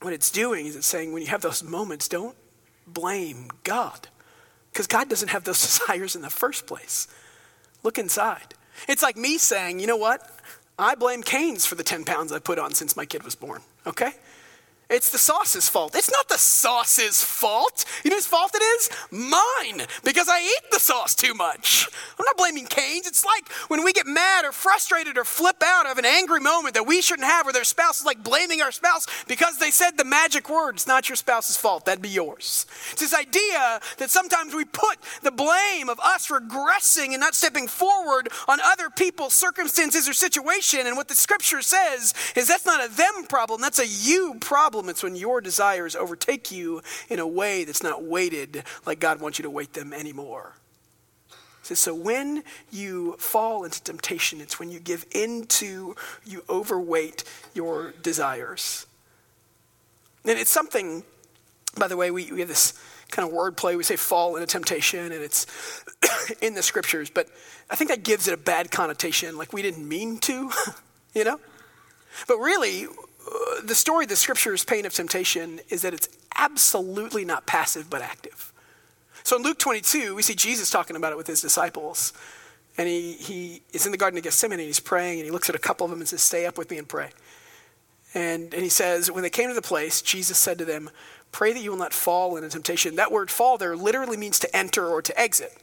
[0.00, 2.36] what it's doing is it's saying when you have those moments, don't
[2.86, 4.08] blame God.
[4.80, 7.06] Because God doesn't have those desires in the first place.
[7.82, 8.54] Look inside.
[8.88, 10.26] It's like me saying, you know what?
[10.78, 13.60] I blame Canes for the 10 pounds I put on since my kid was born,
[13.86, 14.12] okay?
[14.90, 15.94] It's the sauce's fault.
[15.94, 17.84] It's not the sauce's fault.
[18.02, 18.90] You know whose fault it is?
[19.12, 21.88] Mine, because I eat the sauce too much.
[22.18, 23.06] I'm not blaming Canes.
[23.06, 26.74] It's like when we get mad or frustrated or flip out of an angry moment
[26.74, 29.96] that we shouldn't have, where their spouse is like blaming our spouse because they said
[29.96, 30.74] the magic word.
[30.74, 31.84] It's not your spouse's fault.
[31.84, 32.66] That'd be yours.
[32.90, 37.68] It's this idea that sometimes we put the blame of us regressing and not stepping
[37.68, 40.88] forward on other people's circumstances or situation.
[40.88, 44.79] And what the scripture says is that's not a them problem, that's a you problem
[44.88, 49.38] It's when your desires overtake you in a way that's not weighted like God wants
[49.38, 50.54] you to weight them anymore.
[51.62, 55.94] So when you fall into temptation, it's when you give into,
[56.26, 58.86] you overweight your desires.
[60.24, 61.04] And it's something,
[61.76, 62.74] by the way, we, we have this
[63.10, 63.76] kind of wordplay.
[63.76, 65.46] We say fall into temptation, and it's
[66.40, 67.28] in the scriptures, but
[67.70, 70.50] I think that gives it a bad connotation, like we didn't mean to,
[71.14, 71.38] you know?
[72.26, 72.86] But really,
[73.62, 78.52] the story the scriptures paint of temptation is that it's absolutely not passive but active.
[79.22, 82.12] So in Luke 22, we see Jesus talking about it with his disciples.
[82.78, 85.48] And he, he is in the Garden of Gethsemane and he's praying and he looks
[85.48, 87.10] at a couple of them and says, Stay up with me and pray.
[88.14, 90.90] And, and he says, When they came to the place, Jesus said to them,
[91.32, 92.96] Pray that you will not fall into temptation.
[92.96, 95.56] That word fall there literally means to enter or to exit.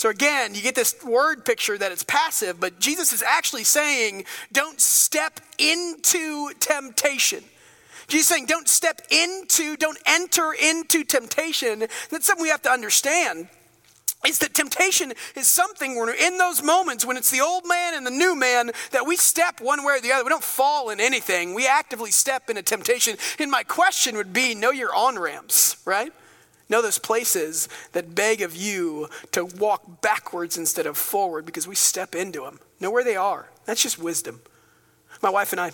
[0.00, 4.24] So again, you get this word picture that it's passive, but Jesus is actually saying,
[4.50, 7.44] don't step into temptation.
[8.08, 11.80] Jesus saying, don't step into, don't enter into temptation.
[11.80, 13.48] That's something we have to understand.
[14.26, 18.06] Is that temptation is something when in those moments when it's the old man and
[18.06, 20.24] the new man that we step one way or the other.
[20.24, 21.52] We don't fall in anything.
[21.52, 23.18] We actively step into temptation.
[23.38, 26.10] And my question would be know your on ramps, right?
[26.70, 31.74] Know those places that beg of you to walk backwards instead of forward because we
[31.74, 32.60] step into them.
[32.78, 33.50] Know where they are.
[33.66, 34.40] That's just wisdom.
[35.20, 35.72] My wife and I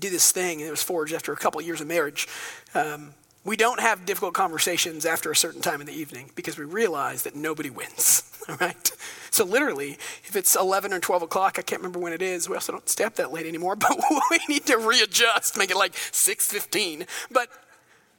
[0.00, 2.26] do this thing, and it was forged after a couple of years of marriage.
[2.74, 3.12] Um,
[3.44, 7.22] we don't have difficult conversations after a certain time in the evening because we realize
[7.22, 8.22] that nobody wins.
[8.48, 8.90] All right?
[9.30, 12.48] So, literally, if it's 11 or 12 o'clock, I can't remember when it is.
[12.48, 13.96] We also don't stay up that late anymore, but
[14.30, 17.06] we need to readjust, make it like 6.15.
[17.30, 17.48] But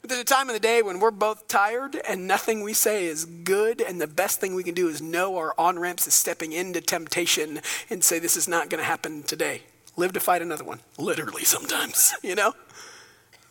[0.03, 3.25] there's a time in the day when we're both tired and nothing we say is
[3.25, 6.51] good, and the best thing we can do is know our on ramps is stepping
[6.51, 9.63] into temptation and say, This is not going to happen today.
[9.97, 12.53] Live to fight another one, literally sometimes, you know?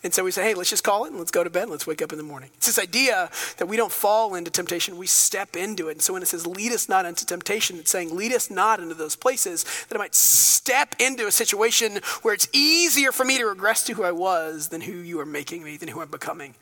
[0.04, 1.68] And so we say, hey, let's just call it and let's go to bed.
[1.68, 2.50] Let's wake up in the morning.
[2.54, 5.92] It's this idea that we don't fall into temptation, we step into it.
[5.92, 8.78] And so when it says, lead us not into temptation, it's saying, lead us not
[8.78, 13.38] into those places that I might step into a situation where it's easier for me
[13.38, 16.11] to regress to who I was than who you are making me, than who I'm
[16.11, 16.54] becoming.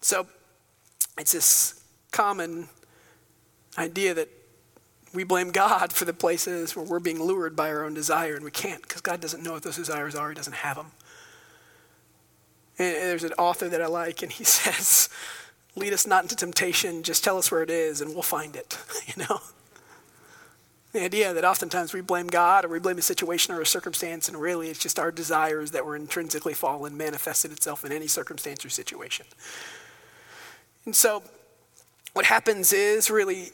[0.00, 0.28] So
[1.18, 2.68] it's this common
[3.76, 4.28] idea that
[5.12, 8.44] we blame God for the places where we're being lured by our own desire, and
[8.44, 10.92] we can't because God doesn't know what those desires are, He doesn't have them.
[12.78, 15.08] And there's an author that I like, and he says,
[15.74, 18.78] Lead us not into temptation, just tell us where it is, and we'll find it.
[19.06, 19.40] You know?
[20.92, 24.28] The idea that oftentimes we blame God or we blame a situation or a circumstance,
[24.28, 28.64] and really it's just our desires that were intrinsically fallen manifested itself in any circumstance
[28.64, 29.24] or situation.
[30.84, 31.22] And so
[32.12, 33.48] what happens is really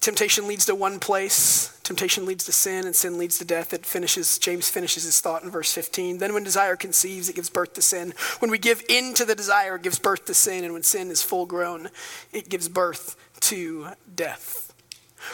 [0.00, 3.74] temptation leads to one place Temptation leads to sin, and sin leads to death.
[3.74, 6.18] It finishes, James finishes his thought in verse 15.
[6.18, 8.14] Then, when desire conceives, it gives birth to sin.
[8.38, 10.62] When we give in to the desire, it gives birth to sin.
[10.62, 11.88] And when sin is full grown,
[12.32, 14.72] it gives birth to death.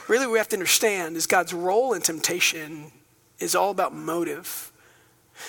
[0.09, 2.91] Really, what we have to understand is God's role in temptation
[3.39, 4.73] is all about motive.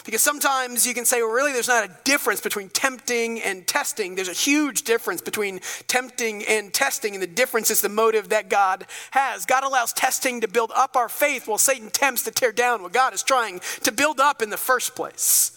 [0.05, 4.15] Because sometimes you can say, well, really, there's not a difference between tempting and testing.
[4.15, 8.49] There's a huge difference between tempting and testing, and the difference is the motive that
[8.49, 9.45] God has.
[9.45, 12.93] God allows testing to build up our faith, while Satan tempts to tear down what
[12.93, 15.51] God is trying to build up in the first place.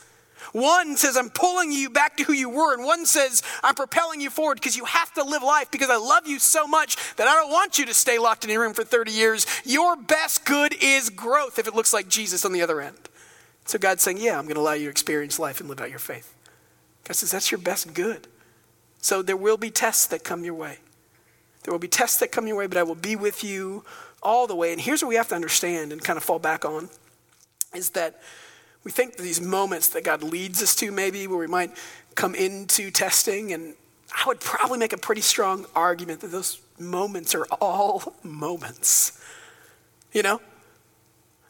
[0.53, 4.21] One says, I'm pulling you back to who you were, and one says, I'm propelling
[4.21, 7.29] you forward because you have to live life because I love you so much that
[7.29, 9.47] I don't want you to stay locked in your room for 30 years.
[9.65, 12.97] Your best good is growth if it looks like Jesus on the other end.
[13.71, 15.91] So God's saying, Yeah, I'm going to allow you to experience life and live out
[15.91, 16.35] your faith.
[17.05, 18.27] God says, That's your best good.
[19.01, 20.79] So there will be tests that come your way.
[21.63, 23.85] There will be tests that come your way, but I will be with you
[24.25, 24.73] all the way.
[24.73, 26.89] And here's what we have to understand and kind of fall back on
[27.73, 28.21] is that
[28.83, 31.71] we think that these moments that God leads us to, maybe where we might
[32.17, 33.75] come into testing, and
[34.13, 39.23] I would probably make a pretty strong argument that those moments are all moments.
[40.13, 40.41] You know?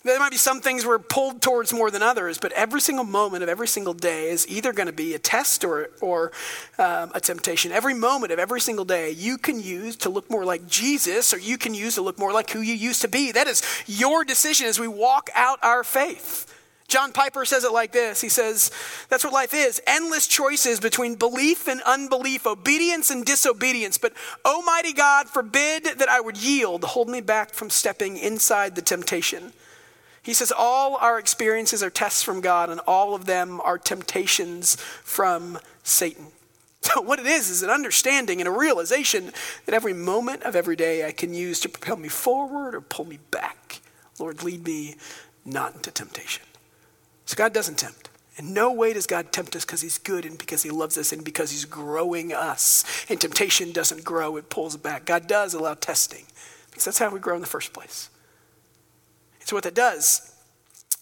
[0.03, 3.43] There might be some things we're pulled towards more than others, but every single moment
[3.43, 6.33] of every single day is either going to be a test or, or
[6.79, 7.71] um, a temptation.
[7.71, 11.39] Every moment of every single day you can use to look more like Jesus, or
[11.39, 13.31] you can use to look more like who you used to be.
[13.31, 16.47] That is your decision as we walk out our faith.
[16.89, 18.71] John Piper says it like this He says,
[19.11, 23.99] That's what life is endless choices between belief and unbelief, obedience and disobedience.
[23.99, 24.15] But,
[24.47, 29.53] Almighty God, forbid that I would yield, hold me back from stepping inside the temptation.
[30.23, 34.77] He says all our experiences are tests from God, and all of them are temptations
[34.77, 36.27] from Satan.
[36.83, 39.33] So, what it is, is an understanding and a realization
[39.67, 43.05] that every moment of every day I can use to propel me forward or pull
[43.05, 43.83] me back.
[44.19, 44.97] Lord, lead me
[45.45, 46.43] not into temptation.
[47.27, 48.09] So, God doesn't tempt.
[48.37, 51.13] In no way does God tempt us because He's good and because He loves us
[51.13, 52.83] and because He's growing us.
[53.11, 55.05] And temptation doesn't grow, it pulls back.
[55.05, 56.25] God does allow testing
[56.71, 58.09] because that's how we grow in the first place.
[59.51, 60.33] So, what that does,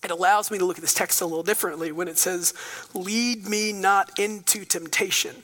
[0.03, 2.55] it allows me to look at this text a little differently when it says,
[2.95, 5.37] Lead me not into temptation.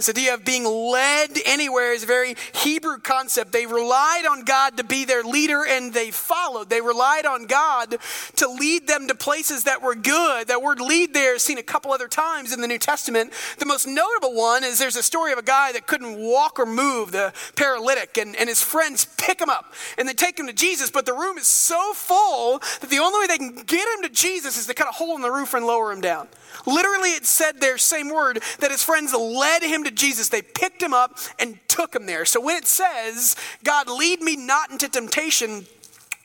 [0.00, 3.52] This idea of being led anywhere is a very Hebrew concept.
[3.52, 6.70] They relied on God to be their leader and they followed.
[6.70, 7.98] They relied on God
[8.36, 10.48] to lead them to places that were good.
[10.48, 13.34] That word lead there is seen a couple other times in the New Testament.
[13.58, 16.64] The most notable one is there's a story of a guy that couldn't walk or
[16.64, 20.54] move, the paralytic, and, and his friends pick him up and they take him to
[20.54, 24.02] Jesus, but the room is so full that the only way they can get him
[24.04, 26.26] to Jesus is to cut a hole in the roof and lower him down.
[26.66, 30.28] Literally, it said there, same word, that his friends led him to Jesus.
[30.28, 32.24] They picked him up and took him there.
[32.24, 35.66] So when it says, God, lead me not into temptation,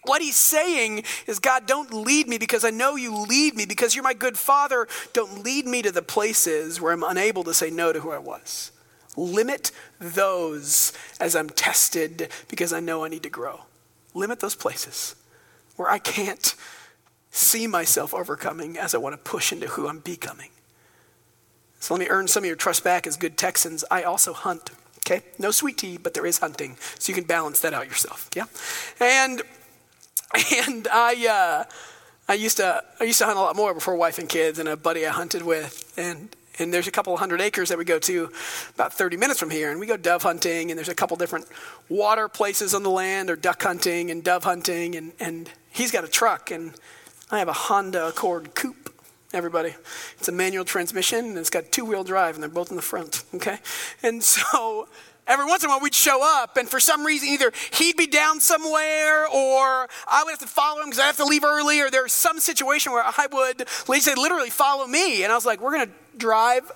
[0.04, 3.96] what he's saying is, God, don't lead me because I know you lead me because
[3.96, 4.88] you're my good father.
[5.14, 8.20] Don't lead me to the places where I'm unable to say no to who I
[8.20, 8.72] was.
[9.18, 13.62] Limit those as I'm tested because I know I need to grow.
[14.14, 15.16] Limit those places
[15.76, 16.56] where I can't
[17.32, 20.50] see myself overcoming as I want to push into who I'm becoming.
[21.80, 23.84] So let me earn some of your trust back as good Texans.
[23.92, 24.72] I also hunt.
[25.00, 25.24] Okay?
[25.38, 26.78] No sweet tea, but there is hunting.
[26.98, 28.30] So you can balance that out yourself.
[28.36, 28.46] Yeah?
[29.00, 29.42] And
[30.68, 31.72] and I uh,
[32.28, 34.68] I used to I used to hunt a lot more before wife and kids and
[34.68, 38.00] a buddy I hunted with and and there's a couple hundred acres that we go
[38.00, 38.32] to
[38.76, 41.48] about 30 minutes from here and we go dove hunting and there's a couple different
[41.90, 46.04] water places on the land or duck hunting and dove hunting and and he's got
[46.04, 46.74] a truck and
[47.32, 48.94] I have a Honda Accord Coupe,
[49.36, 49.76] everybody.
[50.18, 52.82] It's a manual transmission and it's got two wheel drive and they're both in the
[52.82, 53.60] front, okay?
[54.02, 54.88] And so
[55.28, 58.08] every once in a while we'd show up and for some reason either he'd be
[58.08, 61.82] down somewhere or I would have to follow him because I have to leave early
[61.82, 63.68] or there's some situation where I would,
[64.02, 65.24] say literally follow me.
[65.24, 66.72] And I was like, we're going to drive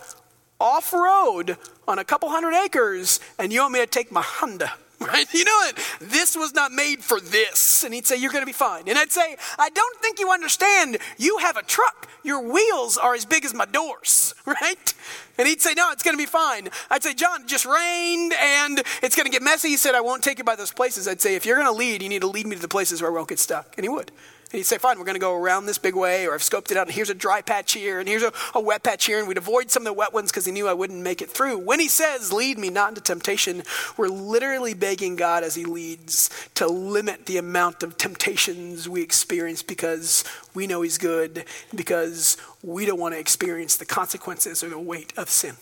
[0.59, 4.73] off road on a couple hundred acres and you want me to take my Honda
[5.07, 5.33] right?
[5.33, 5.79] You know what?
[6.01, 7.83] This was not made for this.
[7.83, 8.87] And he'd say, You're going to be fine.
[8.87, 10.97] And I'd say, I don't think you understand.
[11.17, 12.09] You have a truck.
[12.23, 14.93] Your wheels are as big as my doors, right?
[15.37, 16.69] And he'd say, No, it's going to be fine.
[16.89, 19.69] I'd say, John, it just rained and it's going to get messy.
[19.69, 21.07] He said, I won't take you by those places.
[21.07, 23.01] I'd say, If you're going to lead, you need to lead me to the places
[23.01, 23.75] where I won't get stuck.
[23.77, 24.11] And he would.
[24.51, 26.71] And he'd say, fine, we're going to go around this big way, or I've scoped
[26.71, 29.19] it out, and here's a dry patch here, and here's a, a wet patch here,
[29.19, 31.29] and we'd avoid some of the wet ones because he knew I wouldn't make it
[31.29, 31.59] through.
[31.59, 33.61] When he says, lead me not into temptation,
[33.95, 39.61] we're literally begging God as he leads to limit the amount of temptations we experience
[39.61, 40.23] because
[40.55, 41.45] we know he's good,
[41.75, 45.57] because we don't want to experience the consequences or the weight of sin.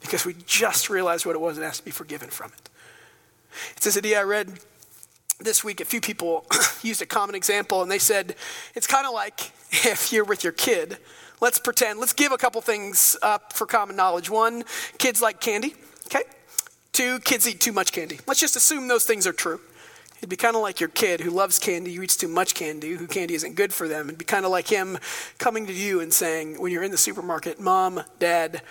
[0.00, 2.68] Because we just realized what it was and asked to be forgiven from it.
[3.76, 4.60] It's this idea I read
[5.38, 6.46] this week, a few people
[6.82, 8.36] used a common example, and they said
[8.74, 10.98] it's kind of like if you're with your kid.
[11.40, 14.30] Let's pretend, let's give a couple things up for common knowledge.
[14.30, 14.64] One,
[14.96, 15.74] kids like candy,
[16.06, 16.22] okay?
[16.92, 18.18] Two, kids eat too much candy.
[18.26, 19.60] Let's just assume those things are true.
[20.18, 22.94] It'd be kind of like your kid who loves candy, who eats too much candy,
[22.94, 24.06] who candy isn't good for them.
[24.06, 24.98] It'd be kind of like him
[25.36, 28.62] coming to you and saying, when you're in the supermarket, Mom, Dad,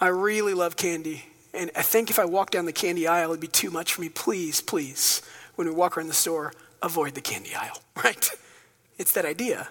[0.00, 1.26] I really love candy.
[1.52, 4.00] And I think if I walk down the candy aisle, it'd be too much for
[4.00, 4.08] me.
[4.08, 5.20] Please, please,
[5.56, 6.52] when we walk around the store,
[6.82, 8.30] avoid the candy aisle, right?
[8.98, 9.68] It's that idea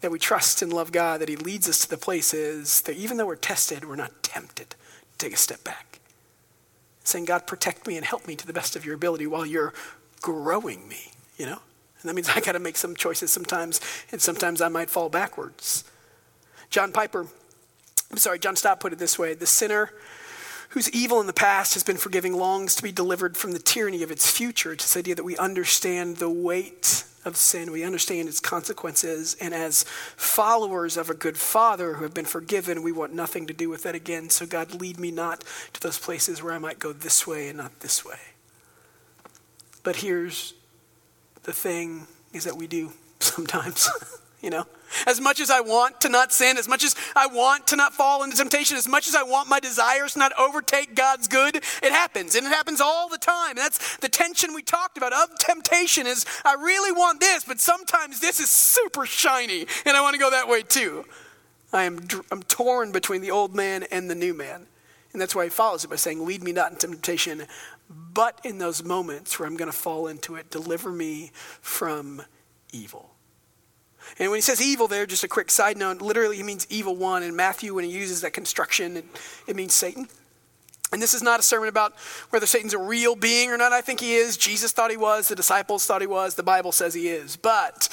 [0.00, 3.16] that we trust and love God, that He leads us to the places that even
[3.16, 4.76] though we're tested, we're not tempted to
[5.18, 6.00] take a step back.
[7.04, 9.72] Saying, God, protect me and help me to the best of your ability while you're
[10.20, 11.58] growing me, you know?
[12.00, 15.08] And that means I got to make some choices sometimes, and sometimes I might fall
[15.08, 15.84] backwards.
[16.68, 17.26] John Piper,
[18.10, 19.92] I'm sorry, John Stott put it this way the sinner
[20.72, 24.02] whose evil in the past has been forgiving longs to be delivered from the tyranny
[24.02, 24.72] of its future.
[24.72, 29.52] It's this idea that we understand the weight of sin, we understand its consequences, and
[29.52, 29.84] as
[30.16, 33.82] followers of a good father who have been forgiven, we want nothing to do with
[33.82, 34.30] that again.
[34.30, 35.44] So, God, lead me not
[35.74, 38.18] to those places where I might go this way and not this way.
[39.82, 40.54] But here's
[41.42, 43.90] the thing is that we do sometimes,
[44.40, 44.64] you know?
[45.06, 47.92] As much as I want to not sin, as much as I want to not
[47.92, 51.56] fall into temptation, as much as I want my desires to not overtake God's good,
[51.56, 52.34] it happens.
[52.34, 53.50] And it happens all the time.
[53.50, 57.60] And that's the tension we talked about of temptation is I really want this, but
[57.60, 61.04] sometimes this is super shiny and I want to go that way too.
[61.72, 64.66] I am I'm torn between the old man and the new man.
[65.12, 67.46] And that's why he follows it by saying, Lead me not into temptation,
[67.88, 72.22] but in those moments where I'm going to fall into it, deliver me from
[72.72, 73.11] evil.
[74.18, 76.96] And when he says evil there, just a quick side note, literally he means evil
[76.96, 77.22] one.
[77.22, 79.04] In Matthew, when he uses that construction, it,
[79.46, 80.08] it means Satan.
[80.92, 81.94] And this is not a sermon about
[82.28, 83.72] whether Satan's a real being or not.
[83.72, 84.36] I think he is.
[84.36, 85.28] Jesus thought he was.
[85.28, 86.34] The disciples thought he was.
[86.34, 87.34] The Bible says he is.
[87.34, 87.88] But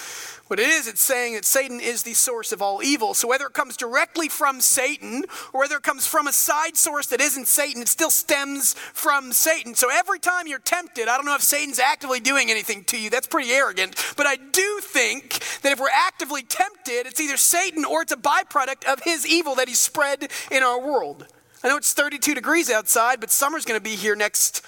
[0.49, 3.13] what it is, it's saying that Satan is the source of all evil.
[3.13, 7.05] So whether it comes directly from Satan or whether it comes from a side source
[7.07, 9.75] that isn't Satan, it still stems from Satan.
[9.75, 13.11] So every time you're tempted, I don't know if Satan's actively doing anything to you.
[13.11, 13.95] That's pretty arrogant.
[14.17, 18.17] But I do think that if we're actively tempted, it's either Satan or it's a
[18.17, 21.27] byproduct of his evil that he's spread in our world.
[21.63, 24.65] I know it's 32 degrees outside, but summer's going to be here next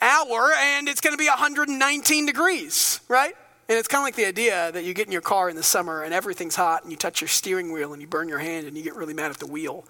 [0.00, 3.34] hour and it's going to be 119 degrees, right?
[3.70, 5.62] And it's kind of like the idea that you get in your car in the
[5.62, 8.66] summer and everything's hot and you touch your steering wheel and you burn your hand
[8.66, 9.84] and you get really mad at the wheel.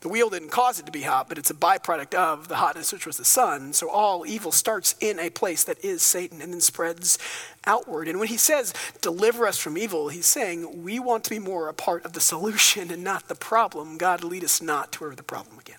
[0.00, 2.92] The wheel didn't cause it to be hot, but it's a byproduct of the hotness,
[2.92, 3.74] which was the sun.
[3.74, 7.16] So all evil starts in a place that is Satan and then spreads
[7.64, 8.08] outward.
[8.08, 11.68] And when he says, deliver us from evil, he's saying we want to be more
[11.68, 13.98] a part of the solution and not the problem.
[13.98, 15.78] God, lead us not to the problem again.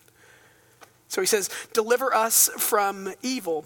[1.09, 3.65] So he says, deliver us from evil.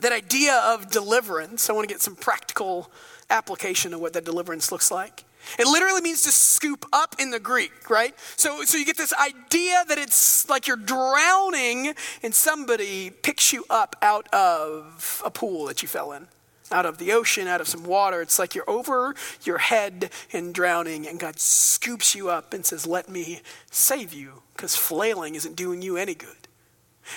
[0.00, 2.90] That idea of deliverance, I want to get some practical
[3.30, 5.24] application of what that deliverance looks like.
[5.58, 8.14] It literally means to scoop up in the Greek, right?
[8.36, 13.64] So, so you get this idea that it's like you're drowning and somebody picks you
[13.70, 16.28] up out of a pool that you fell in,
[16.70, 18.20] out of the ocean, out of some water.
[18.20, 22.86] It's like you're over your head and drowning, and God scoops you up and says,
[22.86, 23.40] Let me
[23.70, 26.47] save you, because flailing isn't doing you any good.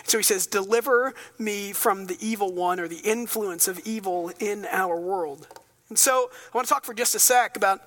[0.03, 4.65] So he says, Deliver me from the evil one or the influence of evil in
[4.71, 5.47] our world.
[5.89, 7.81] And so I want to talk for just a sec about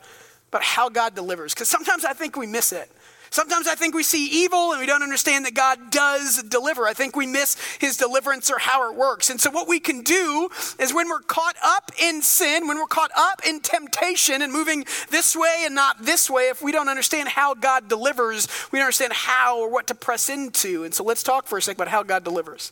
[0.54, 1.52] about how God delivers.
[1.52, 2.88] Because sometimes I think we miss it.
[3.34, 6.86] Sometimes I think we see evil and we don't understand that God does deliver.
[6.86, 9.28] I think we miss his deliverance or how it works.
[9.28, 12.86] And so, what we can do is when we're caught up in sin, when we're
[12.86, 16.88] caught up in temptation and moving this way and not this way, if we don't
[16.88, 20.84] understand how God delivers, we don't understand how or what to press into.
[20.84, 22.70] And so, let's talk for a second about how God delivers.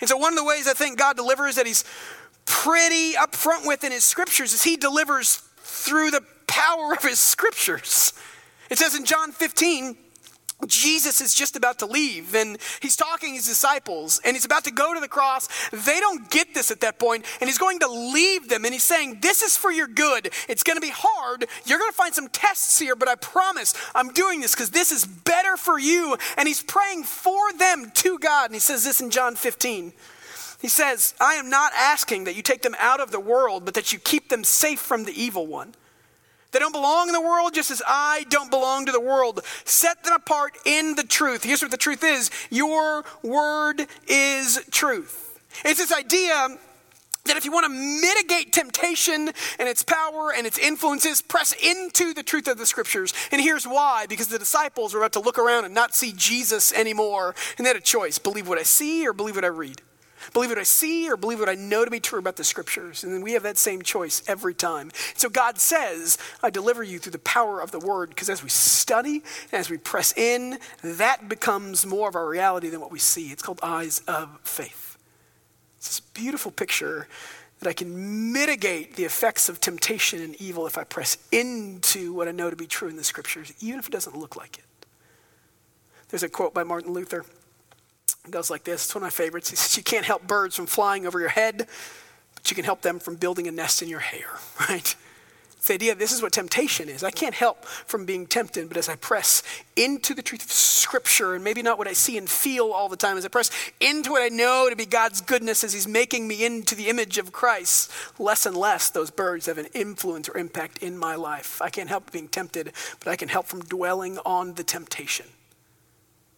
[0.00, 1.82] And so, one of the ways I think God delivers that he's
[2.44, 8.12] pretty upfront with in his scriptures is he delivers through the power of his scriptures.
[8.74, 9.96] It says in John 15,
[10.66, 14.64] Jesus is just about to leave and he's talking to his disciples and he's about
[14.64, 15.48] to go to the cross.
[15.70, 18.82] They don't get this at that point and he's going to leave them and he's
[18.82, 20.32] saying, This is for your good.
[20.48, 21.46] It's going to be hard.
[21.66, 24.90] You're going to find some tests here, but I promise I'm doing this because this
[24.90, 26.16] is better for you.
[26.36, 28.46] And he's praying for them to God.
[28.46, 29.92] And he says this in John 15.
[30.60, 33.74] He says, I am not asking that you take them out of the world, but
[33.74, 35.74] that you keep them safe from the evil one.
[36.54, 39.40] They don't belong in the world just as I don't belong to the world.
[39.64, 41.42] Set them apart in the truth.
[41.42, 45.40] Here's what the truth is your word is truth.
[45.64, 46.56] It's this idea
[47.24, 52.14] that if you want to mitigate temptation and its power and its influences, press into
[52.14, 53.12] the truth of the scriptures.
[53.32, 56.72] And here's why because the disciples were about to look around and not see Jesus
[56.72, 57.34] anymore.
[57.58, 59.82] And they had a choice believe what I see or believe what I read.
[60.34, 63.04] Believe what I see or believe what I know to be true about the scriptures.
[63.04, 64.90] And then we have that same choice every time.
[65.14, 68.48] So God says, I deliver you through the power of the word, because as we
[68.50, 69.22] study
[69.52, 73.28] and as we press in, that becomes more of our reality than what we see.
[73.28, 74.98] It's called eyes of faith.
[75.78, 77.08] It's this beautiful picture
[77.60, 82.26] that I can mitigate the effects of temptation and evil if I press into what
[82.26, 84.64] I know to be true in the scriptures, even if it doesn't look like it.
[86.08, 87.24] There's a quote by Martin Luther.
[88.24, 88.86] It goes like this.
[88.86, 89.50] It's one of my favorites.
[89.50, 91.66] He says, You can't help birds from flying over your head,
[92.34, 94.38] but you can help them from building a nest in your hair,
[94.68, 94.94] right?
[95.64, 97.02] It's the idea this is what temptation is.
[97.02, 99.42] I can't help from being tempted, but as I press
[99.76, 102.98] into the truth of Scripture, and maybe not what I see and feel all the
[102.98, 103.50] time, as I press
[103.80, 107.16] into what I know to be God's goodness as He's making me into the image
[107.16, 111.62] of Christ, less and less those birds have an influence or impact in my life.
[111.62, 115.26] I can't help being tempted, but I can help from dwelling on the temptation.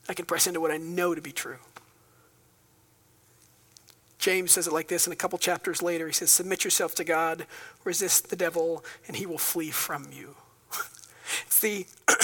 [0.09, 1.59] I can press into what I know to be true.
[4.19, 6.07] James says it like this in a couple chapters later.
[6.07, 7.47] He says, Submit yourself to God,
[7.85, 10.35] resist the devil, and he will flee from you.
[11.47, 11.87] it's the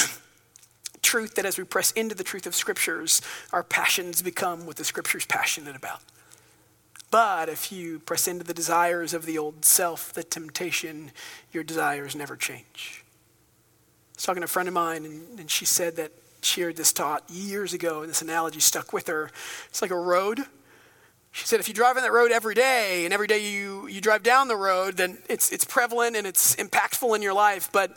[1.02, 3.22] truth that as we press into the truth of scriptures,
[3.52, 6.00] our passions become what the scripture's passionate about.
[7.12, 11.10] But if you press into the desires of the old self, the temptation,
[11.52, 13.04] your desires never change.
[13.04, 16.10] I was talking to a friend of mine, and, and she said that
[16.44, 19.30] she heard this thought years ago, and this analogy stuck with her.
[19.68, 20.46] It's like a road
[21.32, 24.02] she said, if you drive on that road every day and every day you, you
[24.02, 27.70] drive down the road, then it's, it's prevalent and it's impactful in your life.
[27.72, 27.96] But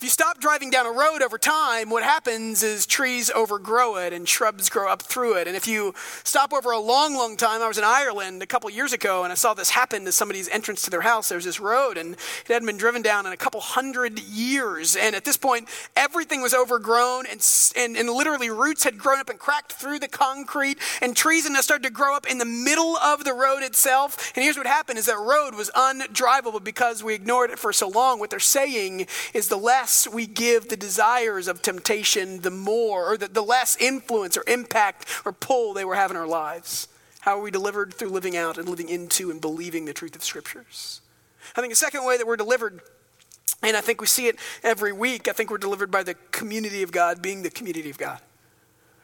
[0.00, 4.14] if you stop driving down a road over time, what happens is trees overgrow it
[4.14, 5.46] and shrubs grow up through it.
[5.46, 5.92] And if you
[6.24, 9.30] stop over a long, long time, I was in Ireland a couple years ago and
[9.30, 11.28] I saw this happen to somebody's entrance to their house.
[11.28, 14.96] There's this road and it hadn't been driven down in a couple hundred years.
[14.96, 17.46] And at this point, everything was overgrown and,
[17.76, 21.54] and, and literally roots had grown up and cracked through the concrete and trees and
[21.58, 24.32] started to grow up in the middle of the road itself.
[24.34, 27.86] And here's what happened is that road was undrivable because we ignored it for so
[27.86, 28.18] long.
[28.18, 33.12] What they're saying is the less less we give the desires of temptation, the more,
[33.12, 36.86] or the, the less influence or impact or pull they were having in our lives.
[37.20, 40.22] How are we delivered through living out and living into and believing the truth of
[40.22, 41.00] scriptures?
[41.56, 42.80] I think the second way that we're delivered,
[43.64, 46.84] and I think we see it every week, I think we're delivered by the community
[46.84, 48.20] of God being the community of God.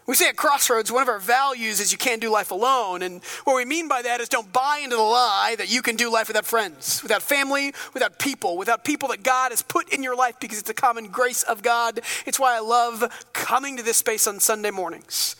[0.06, 3.02] We say at Crossroads, one of our values is you can't do life alone.
[3.02, 5.96] And what we mean by that is don't buy into the lie that you can
[5.96, 10.04] do life without friends, without family, without people, without people that God has put in
[10.04, 12.00] your life because it's a common grace of God.
[12.24, 15.34] It's why I love coming to this space on Sunday mornings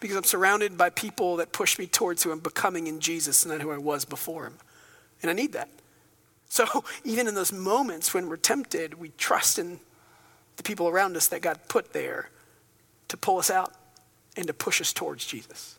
[0.00, 3.52] because I'm surrounded by people that push me towards who I'm becoming in Jesus and
[3.52, 4.54] not who I was before Him.
[5.22, 5.68] And I need that.
[6.48, 6.66] So
[7.04, 9.78] even in those moments when we're tempted, we trust in
[10.56, 12.30] the people around us that God put there
[13.06, 13.72] to pull us out
[14.36, 15.78] and to push us towards Jesus.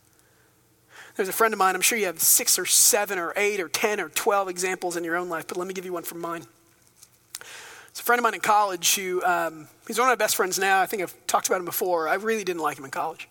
[1.16, 3.68] There's a friend of mine, I'm sure you have six or seven or eight or
[3.68, 6.22] 10 or 12 examples in your own life, but let me give you one from
[6.22, 6.46] mine.
[7.90, 10.58] It's a friend of mine in college who, um, he's one of my best friends
[10.58, 10.82] now.
[10.82, 12.08] I think I've talked about him before.
[12.08, 13.30] I really didn't like him in college.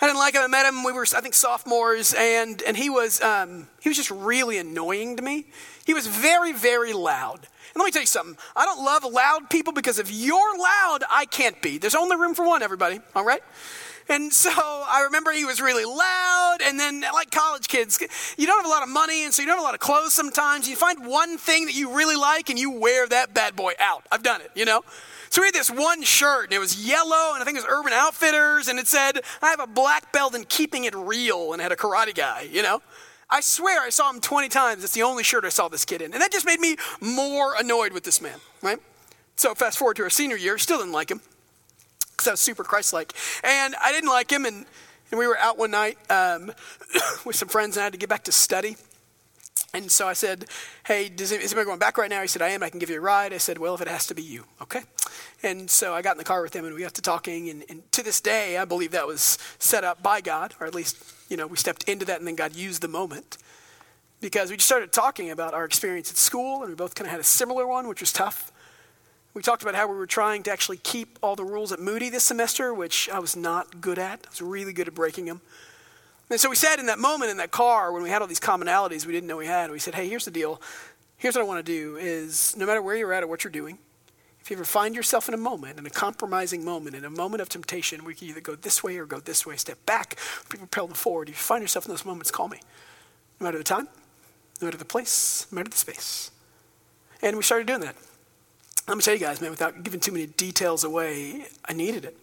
[0.00, 0.42] I didn't like him.
[0.42, 0.84] I met him.
[0.84, 5.16] We were, I think, sophomores, and and he was um, he was just really annoying
[5.16, 5.46] to me.
[5.84, 7.40] He was very, very loud.
[7.74, 8.36] And let me tell you something.
[8.54, 11.78] I don't love loud people because if you're loud, I can't be.
[11.78, 12.62] There's only room for one.
[12.62, 13.42] Everybody, all right?
[14.08, 16.58] And so I remember he was really loud.
[16.62, 17.98] And then, like college kids,
[18.36, 19.80] you don't have a lot of money, and so you don't have a lot of
[19.80, 20.68] clothes sometimes.
[20.68, 24.06] You find one thing that you really like, and you wear that bad boy out.
[24.10, 24.84] I've done it, you know?
[25.30, 27.68] So we had this one shirt, and it was yellow, and I think it was
[27.68, 31.60] Urban Outfitters, and it said, I have a black belt in keeping it real, and
[31.60, 32.80] had a karate guy, you know?
[33.28, 34.84] I swear I saw him 20 times.
[34.84, 36.12] It's the only shirt I saw this kid in.
[36.12, 38.78] And that just made me more annoyed with this man, right?
[39.34, 41.20] So fast forward to our senior year, still didn't like him
[42.16, 43.12] because I was super Christ-like.
[43.44, 44.64] And I didn't like him, and,
[45.10, 46.52] and we were out one night um,
[47.24, 48.76] with some friends, and I had to get back to study.
[49.74, 50.46] And so I said,
[50.86, 52.22] hey, does, is anybody going back right now?
[52.22, 52.62] He said, I am.
[52.62, 53.34] I can give you a ride.
[53.34, 54.80] I said, well, if it has to be you, okay?
[55.42, 57.50] And so I got in the car with him, and we got to talking.
[57.50, 60.74] And, and to this day, I believe that was set up by God, or at
[60.74, 60.96] least,
[61.28, 63.36] you know, we stepped into that, and then God used the moment.
[64.22, 67.10] Because we just started talking about our experience at school, and we both kind of
[67.10, 68.50] had a similar one, which was tough.
[69.36, 72.08] We talked about how we were trying to actually keep all the rules at Moody
[72.08, 74.20] this semester, which I was not good at.
[74.24, 75.42] I was really good at breaking them.
[76.30, 78.40] And so we said in that moment in that car when we had all these
[78.40, 80.58] commonalities we didn't know we had, we said, hey, here's the deal.
[81.18, 83.50] Here's what I want to do is no matter where you're at or what you're
[83.50, 83.76] doing,
[84.40, 87.42] if you ever find yourself in a moment, in a compromising moment, in a moment
[87.42, 90.18] of temptation we can either go this way or go this way, step back,
[90.50, 92.60] be propelled forward, if you find yourself in those moments, call me.
[93.38, 93.86] No matter the time,
[94.62, 96.30] no matter the place, no matter the space.
[97.20, 97.96] And we started doing that.
[98.88, 102.16] Let me tell you guys, man, without giving too many details away, I needed it.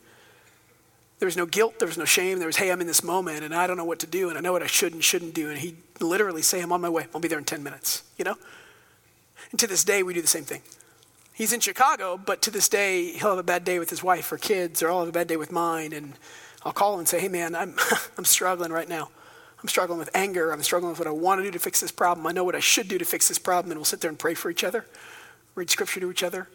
[1.19, 2.39] There was no guilt, there was no shame.
[2.39, 4.37] There was, hey, I'm in this moment and I don't know what to do and
[4.37, 5.49] I know what I should and shouldn't do.
[5.49, 7.07] And he'd literally say, I'm on my way.
[7.13, 8.35] I'll be there in 10 minutes, you know?
[9.51, 10.61] And to this day, we do the same thing.
[11.33, 14.31] He's in Chicago, but to this day, he'll have a bad day with his wife
[14.31, 15.93] or kids, or I'll have a bad day with mine.
[15.93, 16.13] And
[16.63, 17.75] I'll call him and say, hey, man, I'm,
[18.17, 19.09] I'm struggling right now.
[19.61, 20.51] I'm struggling with anger.
[20.51, 22.27] I'm struggling with what I want to do to fix this problem.
[22.27, 23.71] I know what I should do to fix this problem.
[23.71, 24.85] And we'll sit there and pray for each other,
[25.55, 26.47] read scripture to each other,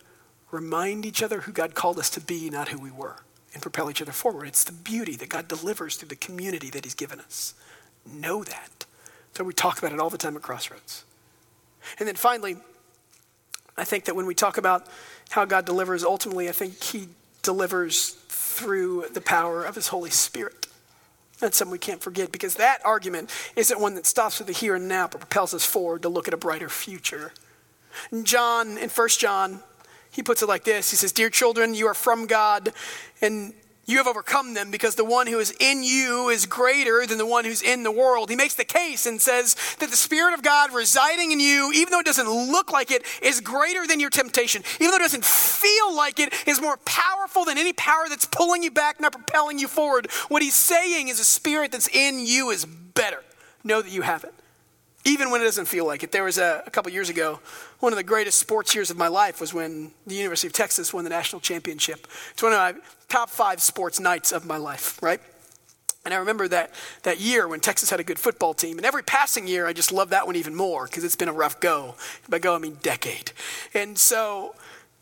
[0.50, 3.16] remind each other who God called us to be, not who we were,
[3.52, 4.46] and propel each other forward.
[4.46, 7.54] It's the beauty that God delivers through the community that He's given us.
[8.10, 8.86] Know that.
[9.34, 11.04] So we talk about it all the time at Crossroads.
[11.98, 12.56] And then finally,
[13.76, 14.86] I think that when we talk about
[15.30, 17.08] how God delivers, ultimately, I think He
[17.42, 20.66] delivers through the power of His Holy Spirit.
[21.38, 24.74] That's something we can't forget because that argument isn't one that stops with the here
[24.74, 27.32] and now, but propels us forward to look at a brighter future.
[28.22, 29.60] John, in 1 John,
[30.10, 32.72] he puts it like this He says, Dear children, you are from God,
[33.22, 33.54] and
[33.88, 37.24] you have overcome them because the one who is in you is greater than the
[37.24, 38.28] one who's in the world.
[38.28, 41.90] He makes the case and says that the Spirit of God residing in you, even
[41.90, 44.62] though it doesn't look like it, is greater than your temptation.
[44.78, 48.62] Even though it doesn't feel like it, is more powerful than any power that's pulling
[48.62, 50.10] you back, not propelling you forward.
[50.28, 53.24] What he's saying is a Spirit that's in you is better.
[53.64, 54.34] Know that you have it
[55.08, 56.12] even when it doesn't feel like it.
[56.12, 57.40] There was a, a couple years ago,
[57.80, 60.92] one of the greatest sports years of my life was when the University of Texas
[60.92, 62.06] won the national championship.
[62.32, 65.20] It's one of my top five sports nights of my life, right?
[66.04, 68.78] And I remember that, that year when Texas had a good football team.
[68.78, 71.32] And every passing year, I just love that one even more because it's been a
[71.32, 71.96] rough go.
[72.28, 73.32] By go, I mean decade.
[73.74, 74.54] And so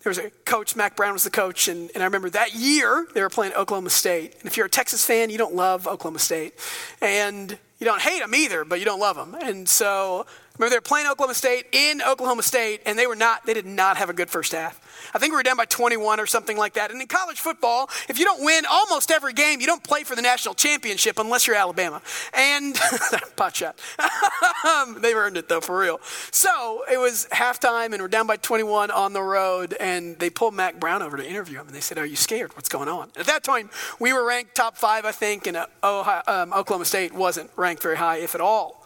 [0.02, 1.68] there was a coach, Mack Brown was the coach.
[1.68, 4.34] And, and I remember that year, they were playing Oklahoma State.
[4.38, 6.54] And if you're a Texas fan, you don't love Oklahoma State.
[7.00, 9.37] And you don't hate them either, but you don't love them.
[9.43, 10.27] And so,
[10.59, 13.97] remember they're playing Oklahoma State in Oklahoma State, and they were not, they did not
[13.97, 14.81] have a good first half.
[15.14, 16.90] I think we were down by 21 or something like that.
[16.90, 20.14] And in college football, if you don't win almost every game, you don't play for
[20.14, 22.02] the national championship unless you're Alabama.
[22.32, 22.74] And
[23.36, 23.78] pot shot.
[25.00, 26.00] They've earned it though, for real.
[26.30, 30.54] So it was halftime, and we're down by 21 on the road, and they pulled
[30.54, 32.54] Mack Brown over to interview him, and they said, "Are you scared?
[32.57, 35.66] What's going on?" at that time, we were ranked top five, I think, and uh,
[35.82, 38.84] Ohio, um, Oklahoma State wasn't ranked very high, if at all.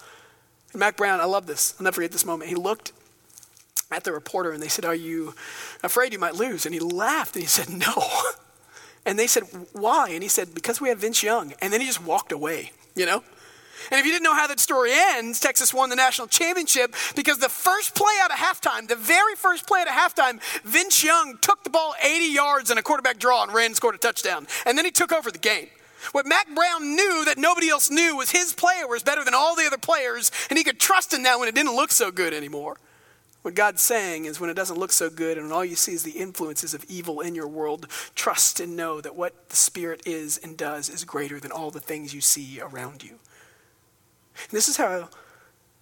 [0.72, 1.74] And Mack Brown, I love this.
[1.78, 2.48] I'll never forget this moment.
[2.48, 2.92] He looked
[3.90, 5.34] at the reporter and they said, Are you
[5.82, 6.66] afraid you might lose?
[6.66, 7.94] And he laughed and he said, No.
[9.06, 10.10] And they said, Why?
[10.10, 11.54] And he said, Because we have Vince Young.
[11.62, 13.24] And then he just walked away, you know?
[13.90, 17.38] And if you didn't know how that story ends, Texas won the national championship because
[17.38, 21.38] the first play out of halftime, the very first play out of halftime, Vince Young
[21.40, 24.46] took the ball 80 yards in a quarterback draw and ran and scored a touchdown.
[24.66, 25.68] And then he took over the game.
[26.12, 29.54] What Mack Brown knew that nobody else knew was his player was better than all
[29.54, 32.32] the other players, and he could trust in that when it didn't look so good
[32.32, 32.76] anymore.
[33.42, 36.02] What God's saying is when it doesn't look so good and all you see is
[36.02, 40.38] the influences of evil in your world, trust and know that what the Spirit is
[40.38, 43.12] and does is greater than all the things you see around you.
[43.12, 45.08] And this is how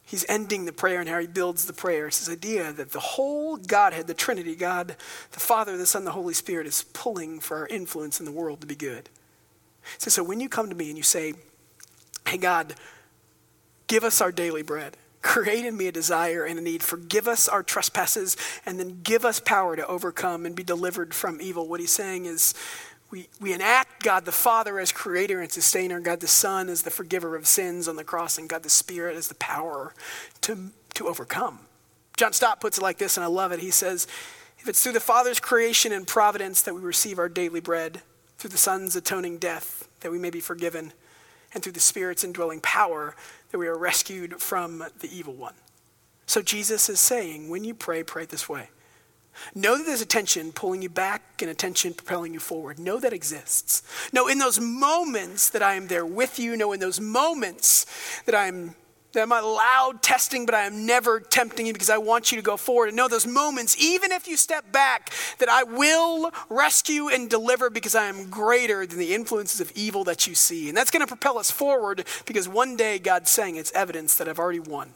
[0.05, 2.07] he's ending the prayer and how he builds the prayer.
[2.07, 4.95] It's this idea that the whole Godhead, the Trinity, God,
[5.33, 8.61] the Father, the Son, the Holy Spirit, is pulling for our influence in the world
[8.61, 9.09] to be good.
[9.99, 11.35] So, so when you come to me and you say,
[12.27, 12.75] Hey, God,
[13.87, 16.83] give us our daily bread Create in me a desire and a need.
[16.83, 21.41] Forgive us our trespasses and then give us power to overcome and be delivered from
[21.41, 21.67] evil.
[21.67, 22.55] What he's saying is
[23.11, 26.91] we, we enact God the Father as creator and sustainer, God the Son as the
[26.91, 29.95] forgiver of sins on the cross, and God the Spirit as the power
[30.43, 31.61] to, to overcome.
[32.17, 33.61] John Stott puts it like this, and I love it.
[33.61, 34.07] He says,
[34.59, 38.03] If it's through the Father's creation and providence that we receive our daily bread,
[38.37, 40.93] through the Son's atoning death that we may be forgiven,
[41.55, 43.17] and through the Spirit's indwelling power
[43.51, 45.55] that we are rescued from the evil one.
[46.27, 48.69] So Jesus is saying, when you pray, pray this way.
[49.55, 52.79] Know that there's a tension pulling you back and a tension propelling you forward.
[52.79, 53.83] Know that exists.
[54.13, 56.57] Know in those moments that I am there with you.
[56.57, 57.87] Know in those moments
[58.27, 58.75] that I'm
[59.13, 62.43] that I'm loud testing, but I am never tempting you because I want you to
[62.43, 62.89] go forward.
[62.89, 67.71] And know those moments, even if you step back, that I will rescue and deliver
[67.71, 70.69] because I am greater than the influences of evil that you see.
[70.69, 74.29] And that's going to propel us forward because one day God's saying it's evidence that
[74.29, 74.93] I've already won.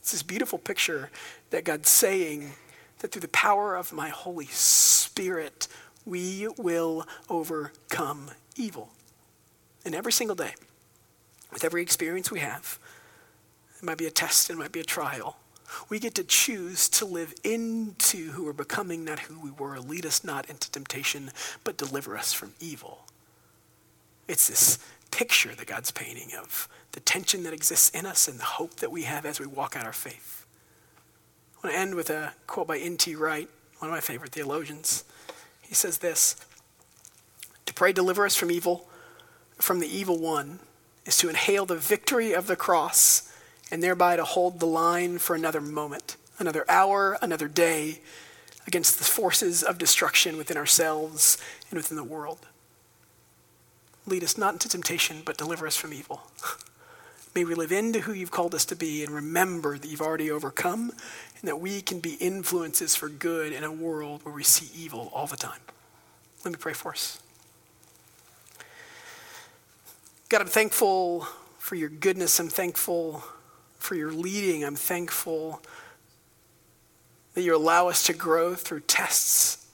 [0.00, 1.10] It's this beautiful picture
[1.50, 2.52] that God's saying
[2.98, 5.68] that through the power of my Holy Spirit,
[6.04, 8.90] we will overcome evil.
[9.84, 10.54] And every single day,
[11.52, 12.78] with every experience we have,
[13.78, 15.36] it might be a test, it might be a trial.
[15.88, 19.78] We get to choose to live into who we're becoming, not who we were.
[19.78, 21.30] Lead us not into temptation,
[21.62, 23.04] but deliver us from evil.
[24.26, 24.78] It's this
[25.10, 28.90] picture that God's painting of the tension that exists in us and the hope that
[28.90, 30.46] we have as we walk out our faith.
[31.62, 33.14] I want to end with a quote by N.T.
[33.14, 33.48] Wright,
[33.78, 35.04] one of my favorite theologians.
[35.62, 36.36] He says this
[37.66, 38.88] To pray, deliver us from evil,
[39.56, 40.60] from the evil one
[41.04, 43.32] is to inhale the victory of the cross
[43.70, 48.00] and thereby to hold the line for another moment, another hour, another day
[48.66, 51.38] against the forces of destruction within ourselves
[51.70, 52.46] and within the world.
[54.06, 56.22] Lead us not into temptation, but deliver us from evil.
[57.34, 60.30] May we live into who you've called us to be and remember that you've already
[60.30, 60.90] overcome
[61.40, 65.10] and that we can be influences for good in a world where we see evil
[65.14, 65.60] all the time.
[66.44, 67.20] Let me pray for us.
[70.28, 71.26] God, I'm thankful
[71.58, 72.38] for your goodness.
[72.38, 73.22] I'm thankful
[73.78, 74.64] for your leading.
[74.64, 75.62] I'm thankful
[77.34, 79.66] that you allow us to grow through tests.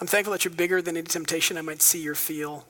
[0.00, 2.66] I'm thankful that you're bigger than any temptation I might see or feel.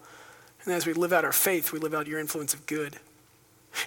[0.64, 2.96] And as we live out our faith, we live out your influence of good.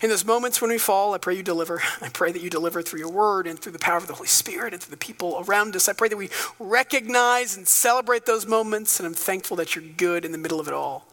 [0.02, 1.82] In those moments when we fall, I pray you deliver.
[2.02, 4.28] I pray that you deliver through your word and through the power of the Holy
[4.28, 5.90] Spirit and through the people around us.
[5.90, 6.30] I pray that we
[6.60, 10.68] recognize and celebrate those moments, and I'm thankful that you're good in the middle of
[10.68, 11.08] it all.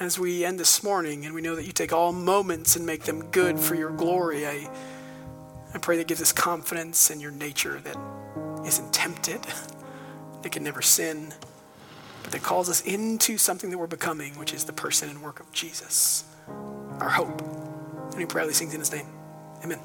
[0.00, 3.02] As we end this morning, and we know that you take all moments and make
[3.02, 4.70] them good for your glory, I,
[5.74, 7.96] I pray that gives us confidence in your nature that
[8.64, 9.40] isn't tempted,
[10.42, 11.34] that can never sin,
[12.22, 15.40] but that calls us into something that we're becoming, which is the person and work
[15.40, 16.24] of Jesus
[17.00, 17.40] our hope.
[18.10, 19.06] And we pray these things in his name.
[19.64, 19.80] Amen.